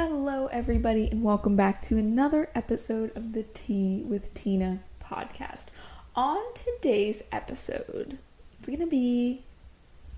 Hello, 0.00 0.46
everybody, 0.52 1.10
and 1.10 1.24
welcome 1.24 1.56
back 1.56 1.82
to 1.82 1.98
another 1.98 2.50
episode 2.54 3.10
of 3.16 3.32
the 3.32 3.42
Tea 3.42 4.04
with 4.06 4.32
Tina 4.32 4.78
podcast. 5.02 5.70
On 6.14 6.40
today's 6.54 7.24
episode, 7.32 8.16
it's 8.56 8.68
going 8.68 8.78
to 8.78 8.86
be 8.86 9.42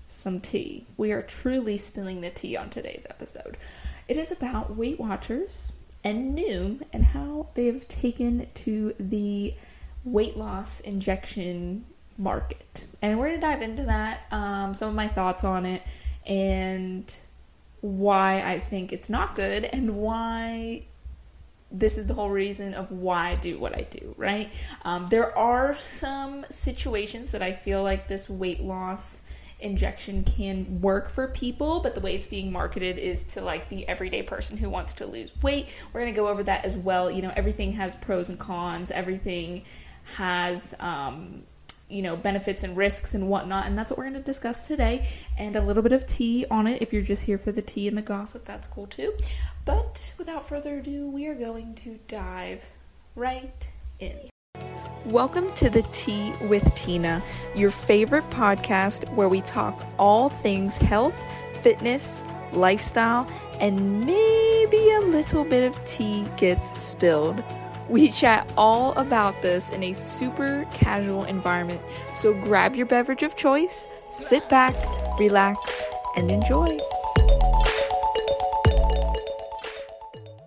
some 0.07 0.39
tea. 0.39 0.85
We 0.97 1.11
are 1.11 1.23
truly 1.23 1.77
spilling 1.77 2.21
the 2.21 2.29
tea 2.29 2.55
on 2.55 2.69
today's 2.69 3.07
episode. 3.09 3.57
It 4.07 4.17
is 4.17 4.31
about 4.31 4.77
Weight 4.77 4.99
Watchers 4.99 5.73
and 6.03 6.37
Noom 6.37 6.83
and 6.93 7.05
how 7.05 7.47
they 7.55 7.65
have 7.65 7.87
taken 7.87 8.45
to 8.53 8.93
the 8.99 9.55
weight 10.05 10.37
loss 10.37 10.79
injection 10.81 11.85
market. 12.19 12.85
And 13.01 13.17
we're 13.17 13.29
going 13.29 13.41
to 13.41 13.47
dive 13.47 13.63
into 13.63 13.85
that, 13.85 14.27
um, 14.31 14.75
some 14.75 14.89
of 14.89 14.95
my 14.95 15.07
thoughts 15.07 15.43
on 15.43 15.65
it, 15.65 15.81
and 16.27 17.11
why 17.81 18.41
I 18.41 18.59
think 18.59 18.93
it's 18.93 19.09
not 19.09 19.35
good 19.35 19.65
and 19.65 19.97
why 19.97 20.85
this 21.71 21.97
is 21.97 22.05
the 22.05 22.13
whole 22.13 22.29
reason 22.29 22.73
of 22.73 22.91
why 22.91 23.29
I 23.29 23.35
do 23.35 23.57
what 23.57 23.75
I 23.77 23.81
do, 23.81 24.13
right? 24.17 24.51
Um, 24.83 25.05
there 25.05 25.35
are 25.37 25.73
some 25.73 26.45
situations 26.49 27.31
that 27.31 27.41
I 27.41 27.53
feel 27.53 27.81
like 27.81 28.07
this 28.07 28.29
weight 28.29 28.61
loss 28.61 29.21
injection 29.59 30.23
can 30.23 30.81
work 30.81 31.07
for 31.07 31.27
people, 31.27 31.79
but 31.79 31.95
the 31.95 32.01
way 32.01 32.15
it's 32.15 32.27
being 32.27 32.51
marketed 32.51 32.97
is 32.97 33.23
to 33.23 33.41
like 33.41 33.69
the 33.69 33.87
everyday 33.87 34.21
person 34.21 34.57
who 34.57 34.69
wants 34.69 34.93
to 34.95 35.05
lose 35.05 35.33
weight. 35.41 35.83
We're 35.93 36.01
going 36.01 36.13
to 36.13 36.19
go 36.19 36.27
over 36.27 36.43
that 36.43 36.65
as 36.65 36.77
well. 36.77 37.09
You 37.09 37.21
know, 37.21 37.33
everything 37.35 37.73
has 37.73 37.95
pros 37.95 38.27
and 38.27 38.37
cons, 38.37 38.91
everything 38.91 39.63
has 40.15 40.75
um, 40.79 41.43
you 41.91 42.01
know, 42.01 42.15
benefits 42.15 42.63
and 42.63 42.77
risks 42.77 43.13
and 43.13 43.27
whatnot. 43.27 43.65
And 43.65 43.77
that's 43.77 43.91
what 43.91 43.97
we're 43.97 44.05
going 44.05 44.15
to 44.15 44.21
discuss 44.21 44.67
today. 44.67 45.05
And 45.37 45.55
a 45.55 45.61
little 45.61 45.83
bit 45.83 45.91
of 45.91 46.05
tea 46.05 46.45
on 46.49 46.65
it. 46.65 46.81
If 46.81 46.93
you're 46.93 47.01
just 47.01 47.25
here 47.25 47.37
for 47.37 47.51
the 47.51 47.61
tea 47.61 47.87
and 47.87 47.97
the 47.97 48.01
gossip, 48.01 48.45
that's 48.45 48.65
cool 48.67 48.87
too. 48.87 49.13
But 49.65 50.13
without 50.17 50.47
further 50.47 50.77
ado, 50.77 51.09
we 51.09 51.27
are 51.27 51.35
going 51.35 51.75
to 51.75 51.99
dive 52.07 52.71
right 53.15 53.71
in. 53.99 54.29
Welcome 55.05 55.51
to 55.55 55.69
the 55.69 55.81
Tea 55.91 56.31
with 56.43 56.63
Tina, 56.75 57.21
your 57.55 57.71
favorite 57.71 58.29
podcast 58.29 59.11
where 59.15 59.27
we 59.27 59.41
talk 59.41 59.85
all 59.99 60.29
things 60.29 60.77
health, 60.77 61.15
fitness, 61.61 62.21
lifestyle, 62.53 63.27
and 63.59 64.05
maybe 64.05 64.91
a 64.91 65.01
little 65.01 65.43
bit 65.43 65.63
of 65.63 65.85
tea 65.85 66.25
gets 66.37 66.79
spilled. 66.79 67.43
We 67.91 68.07
chat 68.09 68.49
all 68.55 68.93
about 68.93 69.41
this 69.41 69.69
in 69.69 69.83
a 69.83 69.91
super 69.91 70.65
casual 70.73 71.25
environment. 71.25 71.81
So 72.15 72.33
grab 72.33 72.73
your 72.73 72.85
beverage 72.85 73.21
of 73.21 73.35
choice, 73.35 73.85
sit 74.13 74.47
back, 74.47 74.73
relax, 75.19 75.83
and 76.15 76.31
enjoy. 76.31 76.79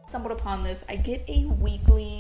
Stumbled 0.07 0.33
upon 0.33 0.63
this. 0.63 0.87
I 0.89 0.97
get 0.97 1.23
a 1.29 1.45
weekly 1.61 2.14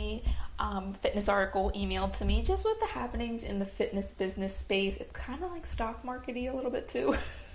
um, 0.65 0.95
fitness 0.95 1.29
article 1.29 1.71
emailed 1.75 2.13
to 2.17 2.25
me 2.25 2.41
just 2.41 2.65
with 2.65 2.81
the 2.81 2.87
happenings 2.87 3.45
in 3.45 3.59
the 3.59 3.67
fitness 3.67 4.15
business 4.15 4.57
space. 4.57 4.97
It's 4.97 5.13
kind 5.13 5.45
of 5.45 5.51
like 5.51 5.67
stock 5.67 6.03
markety 6.05 6.51
a 6.51 6.57
little 6.57 6.71
bit 6.71 6.89
too. 6.89 7.15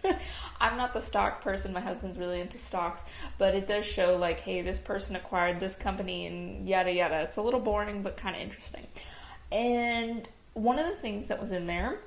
I'm 0.61 0.77
not 0.77 0.93
the 0.93 1.01
stock 1.01 1.41
person. 1.41 1.73
My 1.73 1.79
husband's 1.79 2.19
really 2.19 2.39
into 2.39 2.59
stocks, 2.59 3.05
but 3.39 3.55
it 3.55 3.66
does 3.66 3.91
show 3.91 4.16
like, 4.16 4.41
hey, 4.41 4.61
this 4.61 4.77
person 4.77 5.16
acquired 5.16 5.59
this 5.59 5.75
company 5.75 6.27
and 6.27 6.69
yada 6.69 6.93
yada. 6.93 7.21
It's 7.21 7.38
a 7.38 7.41
little 7.41 7.59
boring, 7.59 8.03
but 8.03 8.16
kind 8.16 8.35
of 8.35 8.43
interesting. 8.43 8.85
And 9.51 10.29
one 10.53 10.77
of 10.77 10.85
the 10.85 10.95
things 10.95 11.29
that 11.29 11.39
was 11.39 11.51
in 11.51 11.66
there, 11.66 12.01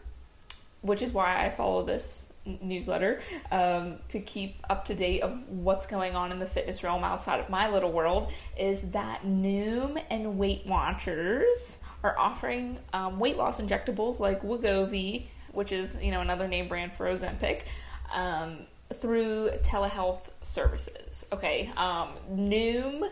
which 0.83 1.03
is 1.03 1.13
why 1.13 1.45
I 1.45 1.49
follow 1.49 1.83
this 1.83 2.32
newsletter 2.45 3.21
um, 3.51 3.97
to 4.09 4.21
keep 4.21 4.57
up 4.69 4.85
to 4.87 4.95
date 4.95 5.23
of 5.23 5.49
what's 5.49 5.87
going 5.87 6.17
on 6.17 6.33
in 6.33 6.39
the 6.39 6.47
fitness 6.47 6.83
realm 6.83 7.05
outside 7.05 7.41
of 7.41 7.49
my 7.49 7.69
little 7.69 7.93
world, 7.93 8.33
is 8.59 8.91
that 8.91 9.23
Noom 9.25 10.03
and 10.11 10.39
Weight 10.39 10.67
Watchers 10.67 11.81
are 12.03 12.19
offering 12.19 12.79
um, 12.93 13.19
weight 13.19 13.37
loss 13.37 13.61
injectables 13.61 14.19
like 14.19 14.43
Wegovy 14.43 15.27
which 15.53 15.73
is 15.73 15.99
you 16.03 16.11
know 16.11 16.21
another 16.21 16.49
name 16.49 16.69
brand 16.69 16.93
for 16.93 17.07
Ozempic, 17.07 17.65
um, 18.15 18.59
through 18.93 19.51
telehealth 19.63 20.31
services. 20.43 21.27
Okay, 21.33 21.71
um, 21.77 22.11
Noom 22.31 23.09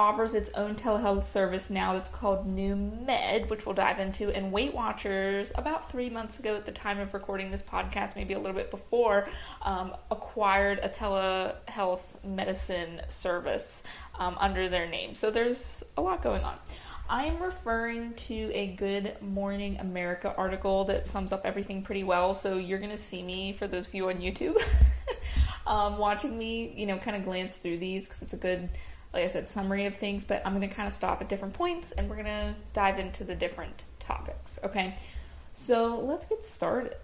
offers 0.00 0.34
its 0.34 0.50
own 0.52 0.74
telehealth 0.74 1.24
service 1.24 1.68
now 1.68 1.92
that's 1.92 2.08
called 2.08 2.46
Noom 2.46 3.04
Med, 3.04 3.50
which 3.50 3.66
we'll 3.66 3.74
dive 3.74 3.98
into. 3.98 4.34
And 4.34 4.50
Weight 4.50 4.72
Watchers, 4.72 5.52
about 5.56 5.90
three 5.90 6.08
months 6.08 6.40
ago 6.40 6.56
at 6.56 6.64
the 6.64 6.72
time 6.72 6.98
of 6.98 7.12
recording 7.12 7.50
this 7.50 7.62
podcast, 7.62 8.16
maybe 8.16 8.32
a 8.32 8.38
little 8.38 8.56
bit 8.56 8.70
before, 8.70 9.28
um, 9.60 9.94
acquired 10.10 10.78
a 10.82 10.88
telehealth 10.88 12.16
medicine 12.24 13.02
service 13.08 13.82
um, 14.18 14.38
under 14.40 14.70
their 14.70 14.88
name. 14.88 15.14
So 15.14 15.30
there's 15.30 15.84
a 15.98 16.00
lot 16.00 16.22
going 16.22 16.44
on. 16.44 16.54
I'm 17.10 17.42
referring 17.42 18.14
to 18.14 18.34
a 18.54 18.68
Good 18.68 19.20
Morning 19.20 19.76
America 19.80 20.34
article 20.34 20.84
that 20.84 21.04
sums 21.04 21.30
up 21.30 21.44
everything 21.44 21.82
pretty 21.82 22.04
well. 22.04 22.32
So 22.32 22.56
you're 22.56 22.78
going 22.78 22.90
to 22.90 22.96
see 22.96 23.22
me, 23.22 23.52
for 23.52 23.68
those 23.68 23.86
of 23.86 23.94
you 23.94 24.08
on 24.08 24.14
YouTube, 24.20 24.56
um, 25.66 25.98
watching 25.98 26.38
me, 26.38 26.72
you 26.74 26.86
know, 26.86 26.96
kind 26.96 27.18
of 27.18 27.22
glance 27.22 27.58
through 27.58 27.76
these 27.76 28.06
because 28.06 28.22
it's 28.22 28.32
a 28.32 28.38
good, 28.38 28.70
like 29.12 29.24
I 29.24 29.26
said, 29.26 29.48
summary 29.48 29.86
of 29.86 29.94
things. 29.94 30.24
But 30.24 30.42
I'm 30.44 30.54
going 30.54 30.68
to 30.68 30.74
kind 30.74 30.86
of 30.86 30.92
stop 30.92 31.20
at 31.20 31.28
different 31.28 31.54
points 31.54 31.92
and 31.92 32.08
we're 32.08 32.16
going 32.16 32.26
to 32.26 32.54
dive 32.72 32.98
into 32.98 33.24
the 33.24 33.34
different 33.34 33.84
topics. 33.98 34.58
Okay. 34.64 34.94
So 35.52 36.00
let's 36.00 36.26
get 36.26 36.44
started. 36.44 36.94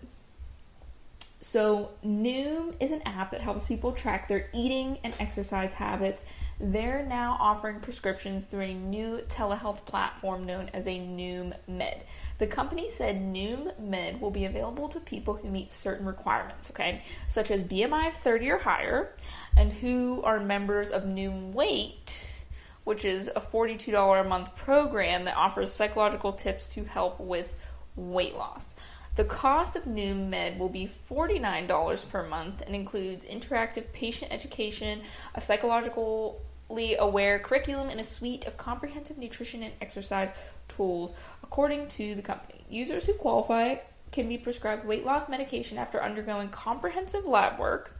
So, 1.46 1.92
Noom 2.04 2.74
is 2.82 2.90
an 2.90 3.02
app 3.06 3.30
that 3.30 3.40
helps 3.40 3.68
people 3.68 3.92
track 3.92 4.26
their 4.26 4.50
eating 4.52 4.98
and 5.04 5.14
exercise 5.20 5.74
habits. 5.74 6.24
They're 6.58 7.06
now 7.06 7.36
offering 7.38 7.78
prescriptions 7.78 8.46
through 8.46 8.62
a 8.62 8.74
new 8.74 9.18
telehealth 9.28 9.86
platform 9.86 10.44
known 10.44 10.70
as 10.74 10.88
a 10.88 10.98
Noom 10.98 11.54
Med. 11.68 12.02
The 12.38 12.48
company 12.48 12.88
said 12.88 13.20
Noom 13.20 13.78
Med 13.78 14.20
will 14.20 14.32
be 14.32 14.44
available 14.44 14.88
to 14.88 14.98
people 14.98 15.34
who 15.34 15.48
meet 15.48 15.70
certain 15.70 16.04
requirements, 16.04 16.72
okay, 16.72 17.00
such 17.28 17.52
as 17.52 17.62
BMI 17.62 18.10
30 18.10 18.50
or 18.50 18.58
higher, 18.58 19.14
and 19.56 19.72
who 19.72 20.22
are 20.24 20.40
members 20.40 20.90
of 20.90 21.04
Noom 21.04 21.52
Weight, 21.52 22.44
which 22.82 23.04
is 23.04 23.30
a 23.36 23.40
$42 23.40 24.20
a 24.20 24.28
month 24.28 24.56
program 24.56 25.22
that 25.22 25.36
offers 25.36 25.72
psychological 25.72 26.32
tips 26.32 26.74
to 26.74 26.82
help 26.82 27.20
with 27.20 27.54
weight 27.94 28.36
loss. 28.36 28.74
The 29.16 29.24
cost 29.24 29.76
of 29.76 29.84
Noom 29.84 30.28
Med 30.28 30.58
will 30.58 30.68
be 30.68 30.86
$49 30.86 32.10
per 32.10 32.28
month 32.28 32.60
and 32.60 32.74
includes 32.74 33.24
interactive 33.24 33.90
patient 33.90 34.30
education, 34.30 35.00
a 35.34 35.40
psychologically 35.40 36.96
aware 36.98 37.38
curriculum, 37.38 37.88
and 37.88 37.98
a 37.98 38.04
suite 38.04 38.46
of 38.46 38.58
comprehensive 38.58 39.16
nutrition 39.16 39.62
and 39.62 39.72
exercise 39.80 40.34
tools, 40.68 41.14
according 41.42 41.88
to 41.88 42.14
the 42.14 42.20
company. 42.20 42.60
Users 42.68 43.06
who 43.06 43.14
qualify 43.14 43.76
can 44.12 44.28
be 44.28 44.36
prescribed 44.36 44.84
weight 44.84 45.06
loss 45.06 45.30
medication 45.30 45.78
after 45.78 46.02
undergoing 46.02 46.50
comprehensive 46.50 47.24
lab 47.24 47.58
work 47.58 47.96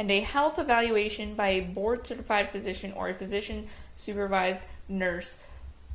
and 0.00 0.10
a 0.10 0.18
health 0.18 0.58
evaluation 0.58 1.36
by 1.36 1.48
a 1.48 1.60
board 1.60 2.04
certified 2.04 2.50
physician 2.50 2.92
or 2.96 3.08
a 3.08 3.14
physician 3.14 3.68
supervised 3.94 4.66
nurse, 4.88 5.38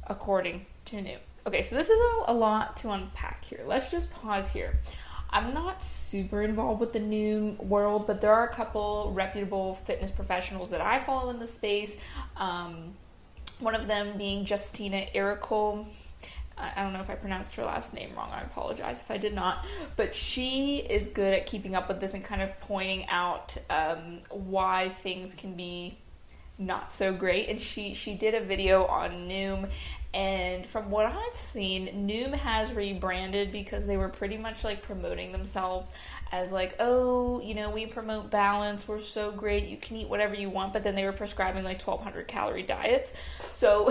according 0.07 0.65
to 0.85 0.95
Noom. 0.95 1.19
Okay, 1.45 1.63
so 1.63 1.75
this 1.75 1.89
is 1.89 1.99
a, 1.99 2.31
a 2.31 2.33
lot 2.33 2.77
to 2.77 2.91
unpack 2.91 3.43
here. 3.43 3.61
Let's 3.65 3.89
just 3.89 4.11
pause 4.11 4.51
here. 4.51 4.77
I'm 5.31 5.53
not 5.53 5.81
super 5.81 6.43
involved 6.43 6.79
with 6.79 6.93
the 6.93 6.99
Noom 6.99 7.57
world, 7.65 8.05
but 8.05 8.21
there 8.21 8.31
are 8.31 8.45
a 8.45 8.53
couple 8.53 9.11
reputable 9.15 9.73
fitness 9.73 10.11
professionals 10.11 10.69
that 10.69 10.81
I 10.81 10.99
follow 10.99 11.31
in 11.31 11.39
the 11.39 11.47
space. 11.47 11.97
Um, 12.37 12.93
one 13.59 13.73
of 13.73 13.87
them 13.87 14.17
being 14.17 14.45
Justina 14.45 15.05
Ericol. 15.15 15.87
I 16.57 16.83
don't 16.83 16.93
know 16.93 16.99
if 16.99 17.09
I 17.09 17.15
pronounced 17.15 17.55
her 17.55 17.63
last 17.63 17.95
name 17.95 18.11
wrong. 18.15 18.29
I 18.31 18.41
apologize 18.41 19.01
if 19.01 19.09
I 19.09 19.17
did 19.17 19.33
not. 19.33 19.65
But 19.95 20.13
she 20.13 20.85
is 20.89 21.07
good 21.07 21.33
at 21.33 21.47
keeping 21.47 21.73
up 21.73 21.87
with 21.87 21.99
this 21.99 22.13
and 22.13 22.23
kind 22.23 22.43
of 22.43 22.59
pointing 22.59 23.07
out 23.07 23.57
um, 23.67 24.19
why 24.29 24.89
things 24.89 25.33
can 25.33 25.55
be 25.55 25.97
not 26.57 26.91
so 26.93 27.13
great. 27.13 27.49
And 27.49 27.59
she 27.59 27.93
she 27.93 28.13
did 28.13 28.33
a 28.33 28.41
video 28.41 28.85
on 28.85 29.29
Noom 29.29 29.69
and 30.13 30.65
from 30.65 30.89
what 30.91 31.05
I've 31.05 31.35
seen, 31.35 32.07
Noom 32.07 32.33
has 32.33 32.73
rebranded 32.73 33.49
because 33.49 33.87
they 33.87 33.95
were 33.95 34.09
pretty 34.09 34.35
much 34.35 34.65
like 34.65 34.81
promoting 34.81 35.31
themselves 35.31 35.93
as 36.33 36.51
like, 36.51 36.75
oh, 36.79 37.39
you 37.41 37.53
know, 37.53 37.69
we 37.69 37.85
promote 37.85 38.29
balance, 38.29 38.89
we're 38.89 38.97
so 38.97 39.31
great, 39.31 39.67
you 39.67 39.77
can 39.77 39.95
eat 39.95 40.09
whatever 40.09 40.35
you 40.35 40.49
want, 40.49 40.73
but 40.73 40.83
then 40.83 40.95
they 40.95 41.05
were 41.05 41.13
prescribing 41.13 41.63
like 41.63 41.81
1200 41.81 42.27
calorie 42.27 42.63
diets. 42.63 43.13
So 43.51 43.89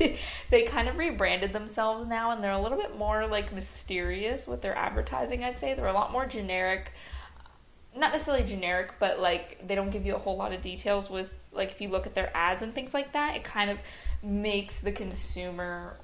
they 0.50 0.62
kind 0.64 0.88
of 0.88 0.98
rebranded 0.98 1.54
themselves 1.54 2.04
now 2.04 2.32
and 2.32 2.44
they're 2.44 2.52
a 2.52 2.60
little 2.60 2.78
bit 2.78 2.98
more 2.98 3.26
like 3.26 3.50
mysterious 3.50 4.46
with 4.46 4.60
their 4.60 4.76
advertising, 4.76 5.42
I'd 5.42 5.58
say. 5.58 5.72
They're 5.72 5.86
a 5.86 5.94
lot 5.94 6.12
more 6.12 6.26
generic 6.26 6.92
not 7.94 8.12
necessarily 8.12 8.44
generic, 8.44 8.94
but 8.98 9.20
like 9.20 9.66
they 9.66 9.74
don't 9.74 9.90
give 9.90 10.06
you 10.06 10.14
a 10.14 10.18
whole 10.18 10.36
lot 10.36 10.52
of 10.52 10.60
details 10.60 11.10
with 11.10 11.48
like 11.52 11.70
if 11.70 11.80
you 11.80 11.88
look 11.88 12.06
at 12.06 12.14
their 12.14 12.30
ads 12.34 12.62
and 12.62 12.72
things 12.72 12.94
like 12.94 13.12
that, 13.12 13.36
it 13.36 13.44
kind 13.44 13.70
of 13.70 13.82
makes 14.22 14.80
the 14.80 14.92
consumer 14.92 15.96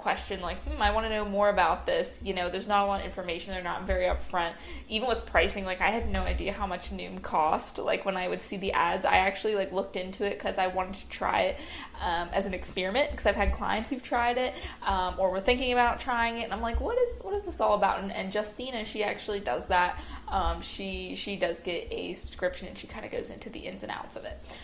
question 0.00 0.40
like 0.40 0.58
hmm 0.62 0.80
i 0.82 0.90
want 0.90 1.06
to 1.06 1.10
know 1.10 1.24
more 1.24 1.48
about 1.48 1.86
this 1.86 2.22
you 2.24 2.34
know 2.34 2.48
there's 2.48 2.66
not 2.66 2.84
a 2.84 2.86
lot 2.86 3.00
of 3.00 3.06
information 3.06 3.52
they're 3.54 3.62
not 3.62 3.86
very 3.86 4.04
upfront. 4.04 4.52
Even 4.88 5.08
with 5.08 5.26
pricing 5.26 5.64
like 5.64 5.80
i 5.80 5.90
had 5.90 6.10
no 6.10 6.22
idea 6.22 6.52
how 6.52 6.66
much 6.66 6.90
noom 6.90 7.20
cost. 7.22 7.78
Like 7.78 8.04
when 8.04 8.16
i 8.16 8.26
would 8.28 8.40
see 8.40 8.56
the 8.56 8.72
ads 8.72 9.04
i 9.04 9.16
actually 9.16 9.54
like 9.54 9.72
looked 9.72 9.96
into 9.96 10.24
it 10.24 10.38
because 10.38 10.58
i 10.58 10.66
wanted 10.66 10.94
to 10.94 11.08
try 11.08 11.42
it 11.42 11.60
um, 12.02 12.28
as 12.32 12.46
an 12.46 12.54
experiment 12.54 13.10
because 13.10 13.26
i've 13.26 13.36
had 13.36 13.52
clients 13.52 13.90
who've 13.90 14.02
tried 14.02 14.38
it 14.38 14.54
um, 14.86 15.14
or 15.18 15.30
were 15.30 15.40
thinking 15.40 15.72
about 15.72 16.00
trying 16.00 16.38
it 16.38 16.44
and 16.44 16.52
i'm 16.52 16.62
like 16.62 16.80
what 16.80 16.98
is 16.98 17.20
what 17.20 17.36
is 17.36 17.44
this 17.44 17.60
all 17.60 17.74
about? 17.74 18.00
And, 18.00 18.12
and 18.12 18.34
justina 18.34 18.84
she 18.84 19.04
actually 19.04 19.40
does 19.40 19.66
that 19.66 20.00
um, 20.28 20.60
she 20.60 21.14
she 21.14 21.36
does 21.36 21.60
get 21.60 21.88
a 21.90 22.12
subscription 22.12 22.68
and 22.68 22.78
she 22.78 22.86
kind 22.86 23.04
of 23.04 23.10
goes 23.10 23.30
into 23.30 23.50
the 23.50 23.60
ins 23.60 23.82
and 23.82 23.92
outs 23.92 24.16
of 24.16 24.24
it. 24.24 24.58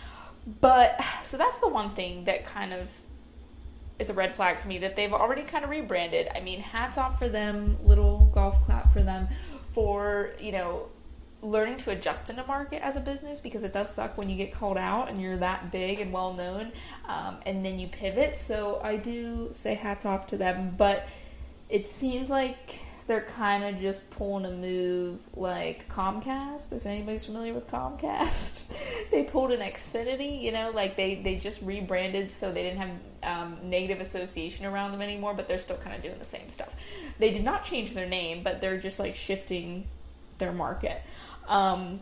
But 0.60 1.00
so 1.22 1.36
that's 1.36 1.60
the 1.60 1.68
one 1.68 1.94
thing 1.94 2.24
that 2.24 2.44
kind 2.44 2.72
of 2.72 2.96
is 3.98 4.10
a 4.10 4.14
red 4.14 4.32
flag 4.32 4.58
for 4.58 4.68
me 4.68 4.78
that 4.78 4.96
they've 4.96 5.12
already 5.12 5.42
kind 5.42 5.64
of 5.64 5.70
rebranded. 5.70 6.28
I 6.34 6.40
mean, 6.40 6.60
hats 6.60 6.98
off 6.98 7.18
for 7.18 7.28
them, 7.28 7.78
little 7.82 8.30
golf 8.34 8.60
clap 8.62 8.92
for 8.92 9.02
them 9.02 9.28
for, 9.64 10.32
you 10.38 10.52
know, 10.52 10.88
learning 11.42 11.76
to 11.76 11.90
adjust 11.90 12.28
in 12.30 12.38
a 12.38 12.46
market 12.46 12.84
as 12.84 12.96
a 12.96 13.00
business 13.00 13.40
because 13.40 13.62
it 13.62 13.72
does 13.72 13.92
suck 13.92 14.18
when 14.18 14.28
you 14.28 14.36
get 14.36 14.52
called 14.52 14.78
out 14.78 15.08
and 15.08 15.20
you're 15.20 15.36
that 15.36 15.70
big 15.70 16.00
and 16.00 16.12
well 16.12 16.32
known 16.32 16.72
um, 17.06 17.36
and 17.46 17.64
then 17.64 17.78
you 17.78 17.86
pivot. 17.86 18.36
So 18.36 18.80
I 18.82 18.96
do 18.96 19.48
say 19.52 19.74
hats 19.74 20.04
off 20.04 20.26
to 20.28 20.36
them, 20.36 20.74
but 20.76 21.08
it 21.68 21.86
seems 21.86 22.30
like 22.30 22.80
they're 23.06 23.22
kind 23.22 23.62
of 23.62 23.80
just 23.80 24.10
pulling 24.10 24.44
a 24.44 24.50
move 24.50 25.28
like 25.36 25.88
Comcast. 25.88 26.72
If 26.72 26.86
anybody's 26.86 27.26
familiar 27.26 27.54
with 27.54 27.68
Comcast, 27.68 29.08
they 29.10 29.22
pulled 29.22 29.52
an 29.52 29.60
Xfinity. 29.60 30.42
You 30.42 30.52
know, 30.52 30.72
like 30.74 30.96
they 30.96 31.14
they 31.14 31.36
just 31.36 31.62
rebranded 31.62 32.30
so 32.30 32.50
they 32.50 32.62
didn't 32.62 32.78
have 32.78 32.90
um, 33.22 33.58
negative 33.62 34.00
association 34.00 34.66
around 34.66 34.92
them 34.92 35.02
anymore, 35.02 35.34
but 35.34 35.46
they're 35.46 35.58
still 35.58 35.76
kind 35.76 35.94
of 35.94 36.02
doing 36.02 36.18
the 36.18 36.24
same 36.24 36.48
stuff. 36.48 36.76
They 37.18 37.30
did 37.30 37.44
not 37.44 37.62
change 37.62 37.94
their 37.94 38.08
name, 38.08 38.42
but 38.42 38.60
they're 38.60 38.78
just 38.78 38.98
like 38.98 39.14
shifting 39.14 39.86
their 40.38 40.52
market. 40.52 41.02
Um, 41.48 42.00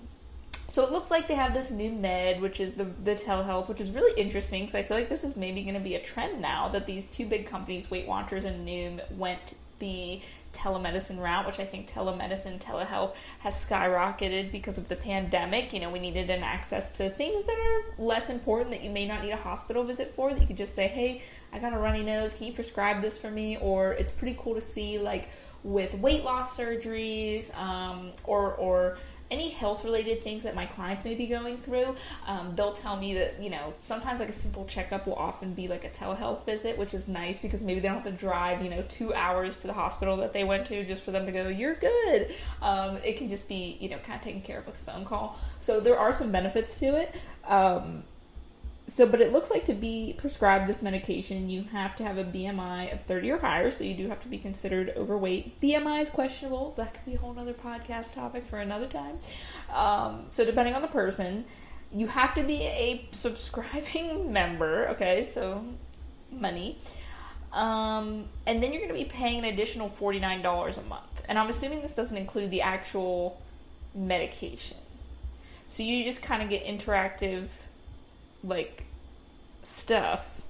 so 0.67 0.83
it 0.83 0.91
looks 0.91 1.11
like 1.11 1.29
they 1.29 1.35
have 1.35 1.53
this 1.53 1.71
Noom 1.71 2.01
Med, 2.01 2.41
which 2.41 2.61
is 2.61 2.75
the 2.75 2.85
the 2.85 3.15
telehealth, 3.15 3.69
which 3.69 3.81
is 3.81 3.91
really 3.91 4.19
interesting 4.19 4.63
because 4.63 4.75
I 4.75 4.83
feel 4.83 4.97
like 4.97 5.11
this 5.11 5.23
is 5.23 5.37
maybe 5.37 5.63
going 5.63 5.75
to 5.75 5.81
be 5.81 5.95
a 5.95 6.01
trend 6.01 6.41
now 6.41 6.69
that 6.71 6.87
these 6.87 7.09
two 7.09 7.27
big 7.27 7.45
companies, 7.45 7.91
Weight 7.91 8.07
Watchers 8.07 8.47
and 8.47 8.67
Noom, 8.67 9.01
went 9.13 9.55
the 9.79 10.21
telemedicine 10.65 11.21
route, 11.21 11.47
which 11.47 11.61
I 11.61 11.65
think 11.65 11.87
telemedicine, 11.87 12.59
telehealth 12.59 13.17
has 13.41 13.55
skyrocketed 13.55 14.51
because 14.51 14.79
of 14.79 14.89
the 14.89 14.97
pandemic. 14.97 15.73
You 15.73 15.81
know, 15.81 15.91
we 15.91 15.99
needed 15.99 16.31
an 16.31 16.43
access 16.43 16.91
to 16.93 17.11
things 17.11 17.45
that 17.45 17.59
are 17.59 18.03
less 18.03 18.31
important 18.31 18.71
that 18.71 18.83
you 18.83 18.91
may 18.91 19.07
not 19.07 19.23
need 19.23 19.33
a 19.33 19.37
hospital 19.37 19.85
visit 19.85 20.11
for, 20.11 20.33
that 20.33 20.41
you 20.41 20.47
could 20.47 20.57
just 20.57 20.75
say, 20.75 20.89
hey, 20.89 21.23
I 21.53 21.59
got 21.59 21.73
a 21.73 21.79
runny 21.79 22.03
nose, 22.03 22.33
can 22.33 22.47
you 22.47 22.53
prescribe 22.53 23.03
this 23.03 23.19
for 23.19 23.31
me? 23.31 23.59
Or 23.59 23.93
it's 23.93 24.13
pretty 24.13 24.37
cool 24.39 24.55
to 24.55 24.61
see, 24.61 24.99
like, 24.99 25.29
with 25.63 25.95
weight 25.95 26.25
loss 26.25 26.59
surgeries 26.59 27.55
um, 27.59 28.13
or, 28.25 28.55
or, 28.55 28.99
any 29.31 29.51
health 29.51 29.85
related 29.85 30.23
things 30.23 30.43
that 30.43 30.55
my 30.55 30.67
clients 30.67 31.05
may 31.05 31.15
be 31.15 31.27
going 31.27 31.57
through, 31.57 31.95
um, 32.27 32.55
they'll 32.55 32.73
tell 32.73 32.97
me 32.97 33.15
that, 33.15 33.43
you 33.43 33.51
know, 33.51 33.75
sometimes 33.81 34.21
like 34.21 34.29
a 34.29 34.33
simple 34.33 34.65
checkup 34.67 35.07
will 35.07 35.15
often 35.15 35.55
be 35.55 35.69
like 35.69 35.85
a 35.85 35.89
telehealth 35.89 36.45
visit, 36.45 36.77
which 36.79 36.95
is 36.95 37.09
nice 37.09 37.41
because 37.41 37.63
maybe 37.63 37.81
they 37.81 37.89
don't 37.89 37.97
have 37.97 38.05
to 38.05 38.13
drive, 38.13 38.63
you 38.63 38.71
know, 38.71 38.83
two 38.89 39.13
hours 39.15 39.57
to 39.59 39.67
the 39.67 39.73
hospital 39.73 40.17
that 40.19 40.33
they 40.33 40.45
went 40.45 40.67
to 40.67 40.85
just 40.85 41.05
for 41.05 41.11
them 41.11 41.27
to 41.27 41.33
go, 41.33 41.49
you're 41.49 41.75
good. 41.75 42.35
Um, 42.63 42.97
it 43.05 43.17
can 43.17 43.29
just 43.29 43.49
be, 43.49 43.77
you 43.81 43.89
know, 43.89 43.99
kind 43.99 44.19
of 44.19 44.23
taken 44.23 44.43
care 44.43 44.59
of 44.59 44.67
with 44.67 44.81
a 44.81 44.85
phone 44.85 45.05
call. 45.05 45.39
So 45.59 45.81
there 45.81 45.99
are 45.99 46.13
some 46.13 46.31
benefits 46.31 46.79
to 46.81 46.87
it. 46.87 47.15
Um, 47.47 48.05
so, 48.87 49.07
but 49.07 49.23
it 49.23 49.33
looks 49.33 49.51
like 49.51 49.65
to 49.65 49.73
be 49.73 50.15
prescribed 50.17 50.67
this 50.67 50.83
medication, 50.83 51.49
you 51.49 51.65
have 51.73 51.95
to 51.97 52.05
have 52.05 52.19
a 52.19 52.25
BMI 52.25 52.93
of 52.93 53.01
30 53.03 53.31
or 53.31 53.39
higher, 53.39 53.71
so 53.71 53.83
you 53.83 53.95
do 53.95 54.09
have 54.09 54.21
to 54.21 54.29
be 54.29 54.37
considered 54.37 54.93
overweight. 54.95 55.59
BMI 55.61 56.03
is 56.03 56.11
questionable. 56.11 56.75
That 56.77 56.93
could 56.93 57.05
be 57.07 57.15
a 57.15 57.19
whole 57.19 57.39
other 57.39 57.55
podcast 57.55 58.15
topic 58.15 58.45
for 58.45 58.59
another 58.59 58.87
time. 58.87 59.21
Um, 59.75 60.27
so, 60.29 60.45
depending 60.45 60.75
on 60.75 60.83
the 60.83 60.89
person, 60.89 61.47
you 61.91 62.09
have 62.09 62.35
to 62.35 62.45
be 62.45 62.63
a 62.65 63.09
subscribing 63.11 64.31
member, 64.35 64.89
okay, 64.91 65.23
so 65.23 65.65
money. 66.31 66.77
Um, 67.55 68.27
and 68.47 68.63
then 68.63 68.73
you're 68.73 68.83
going 68.83 68.95
to 68.95 69.03
be 69.03 69.09
paying 69.09 69.39
an 69.39 69.45
additional 69.47 69.89
$49 69.89 70.79
a 70.79 70.83
month. 70.83 71.23
And 71.27 71.39
I'm 71.39 71.49
assuming 71.49 71.81
this 71.81 71.95
doesn't 71.95 72.17
include 72.17 72.51
the 72.51 72.61
actual 72.61 73.41
medication. 73.95 74.77
So, 75.67 75.83
you 75.83 76.05
just 76.05 76.23
kind 76.23 76.43
of 76.43 76.51
get 76.51 76.67
interactive 76.67 77.69
like 78.45 78.87
stuff 79.63 80.43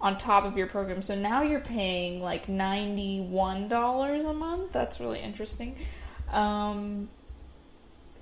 on 0.00 0.16
top 0.16 0.44
of 0.44 0.56
your 0.56 0.66
program. 0.66 1.02
So 1.02 1.14
now 1.14 1.42
you're 1.42 1.60
paying 1.60 2.22
like 2.22 2.46
$91 2.46 4.30
a 4.30 4.32
month. 4.32 4.72
That's 4.72 5.00
really 5.00 5.20
interesting. 5.20 5.76
Um, 6.32 7.08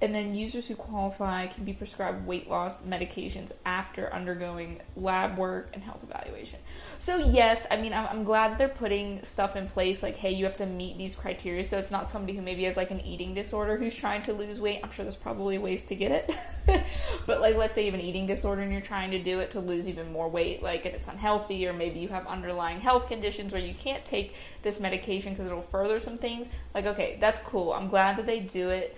and 0.00 0.14
then 0.14 0.34
users 0.34 0.68
who 0.68 0.76
qualify 0.76 1.46
can 1.46 1.64
be 1.64 1.72
prescribed 1.72 2.26
weight 2.26 2.48
loss 2.48 2.82
medications 2.82 3.52
after 3.64 4.12
undergoing 4.12 4.80
lab 4.96 5.38
work 5.38 5.70
and 5.72 5.82
health 5.82 6.04
evaluation. 6.04 6.60
So, 6.98 7.18
yes, 7.18 7.66
I 7.70 7.78
mean, 7.78 7.92
I'm, 7.92 8.06
I'm 8.06 8.24
glad 8.24 8.58
they're 8.58 8.68
putting 8.68 9.22
stuff 9.22 9.56
in 9.56 9.66
place 9.66 10.02
like, 10.02 10.16
hey, 10.16 10.30
you 10.30 10.44
have 10.44 10.56
to 10.56 10.66
meet 10.66 10.98
these 10.98 11.16
criteria. 11.16 11.64
So, 11.64 11.78
it's 11.78 11.90
not 11.90 12.08
somebody 12.10 12.34
who 12.34 12.42
maybe 12.42 12.64
has 12.64 12.76
like 12.76 12.92
an 12.92 13.00
eating 13.00 13.34
disorder 13.34 13.76
who's 13.76 13.94
trying 13.94 14.22
to 14.22 14.32
lose 14.32 14.60
weight. 14.60 14.80
I'm 14.84 14.90
sure 14.90 15.04
there's 15.04 15.16
probably 15.16 15.58
ways 15.58 15.84
to 15.86 15.96
get 15.96 16.12
it. 16.12 16.86
but, 17.26 17.40
like, 17.40 17.56
let's 17.56 17.74
say 17.74 17.84
you 17.84 17.90
have 17.90 17.98
an 17.98 18.06
eating 18.06 18.26
disorder 18.26 18.62
and 18.62 18.72
you're 18.72 18.80
trying 18.80 19.10
to 19.10 19.18
do 19.18 19.40
it 19.40 19.50
to 19.50 19.60
lose 19.60 19.88
even 19.88 20.12
more 20.12 20.28
weight, 20.28 20.62
like, 20.62 20.86
and 20.86 20.94
it's 20.94 21.08
unhealthy, 21.08 21.66
or 21.66 21.72
maybe 21.72 21.98
you 21.98 22.08
have 22.08 22.26
underlying 22.26 22.80
health 22.80 23.08
conditions 23.08 23.52
where 23.52 23.62
you 23.62 23.74
can't 23.74 24.04
take 24.04 24.34
this 24.62 24.78
medication 24.78 25.32
because 25.32 25.46
it'll 25.46 25.60
further 25.60 25.98
some 25.98 26.16
things. 26.16 26.48
Like, 26.72 26.86
okay, 26.86 27.16
that's 27.20 27.40
cool. 27.40 27.72
I'm 27.72 27.88
glad 27.88 28.16
that 28.16 28.26
they 28.26 28.40
do 28.40 28.70
it 28.70 28.96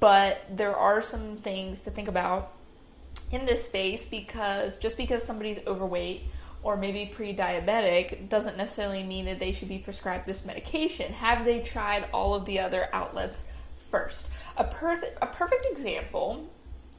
but 0.00 0.44
there 0.50 0.76
are 0.76 1.00
some 1.00 1.36
things 1.36 1.80
to 1.80 1.90
think 1.90 2.08
about 2.08 2.52
in 3.30 3.46
this 3.46 3.64
space 3.64 4.04
because 4.04 4.76
just 4.76 4.96
because 4.98 5.24
somebody's 5.24 5.64
overweight 5.66 6.24
or 6.62 6.76
maybe 6.76 7.06
pre 7.06 7.34
diabetic 7.34 8.28
doesn't 8.28 8.56
necessarily 8.56 9.02
mean 9.02 9.24
that 9.24 9.38
they 9.38 9.52
should 9.52 9.68
be 9.68 9.78
prescribed 9.78 10.26
this 10.26 10.44
medication. 10.44 11.12
Have 11.14 11.44
they 11.44 11.60
tried 11.60 12.06
all 12.12 12.34
of 12.34 12.44
the 12.44 12.60
other 12.60 12.88
outlets 12.92 13.44
first? 13.76 14.28
A, 14.56 14.64
per- 14.64 15.02
a 15.20 15.26
perfect 15.26 15.66
example 15.70 16.48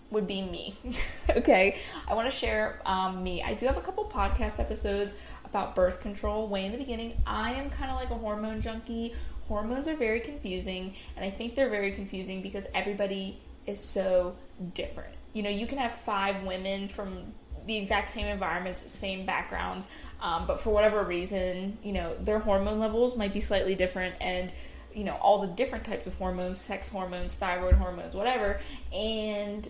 would 0.09 0.27
be 0.27 0.41
me. 0.41 0.73
okay, 1.37 1.77
I 2.07 2.13
want 2.13 2.29
to 2.29 2.35
share 2.35 2.81
um, 2.85 3.23
me. 3.23 3.41
I 3.41 3.53
do 3.53 3.65
have 3.65 3.77
a 3.77 3.81
couple 3.81 4.05
podcast 4.05 4.59
episodes 4.59 5.15
about 5.45 5.75
birth 5.75 6.01
control 6.01 6.47
way 6.47 6.65
in 6.65 6.71
the 6.71 6.77
beginning. 6.77 7.21
I 7.25 7.53
am 7.53 7.69
kind 7.69 7.91
of 7.91 7.97
like 7.97 8.09
a 8.11 8.15
hormone 8.15 8.61
junkie 8.61 9.13
hormones 9.47 9.87
are 9.87 9.95
very 9.95 10.19
confusing, 10.19 10.93
and 11.15 11.25
I 11.25 11.29
think 11.29 11.55
they're 11.55 11.69
very 11.69 11.91
confusing 11.91 12.41
because 12.41 12.67
everybody 12.73 13.39
is 13.65 13.79
so 13.79 14.35
different. 14.73 15.15
You 15.33 15.43
know, 15.43 15.49
you 15.49 15.65
can 15.65 15.77
have 15.77 15.91
five 15.91 16.43
women 16.43 16.87
from 16.87 17.33
the 17.65 17.77
exact 17.77 18.09
same 18.09 18.25
environments, 18.25 18.91
same 18.91 19.25
backgrounds, 19.25 19.87
um, 20.21 20.45
but 20.47 20.59
for 20.59 20.71
whatever 20.71 21.03
reason, 21.03 21.77
you 21.83 21.93
know, 21.93 22.15
their 22.15 22.39
hormone 22.39 22.79
levels 22.79 23.15
might 23.15 23.33
be 23.33 23.39
slightly 23.39 23.75
different, 23.75 24.15
and 24.21 24.51
you 24.93 25.03
know, 25.03 25.15
all 25.15 25.39
the 25.39 25.47
different 25.47 25.83
types 25.85 26.05
of 26.05 26.15
hormones, 26.17 26.59
sex 26.59 26.89
hormones, 26.89 27.33
thyroid 27.33 27.75
hormones, 27.75 28.15
whatever, 28.15 28.59
and 28.93 29.69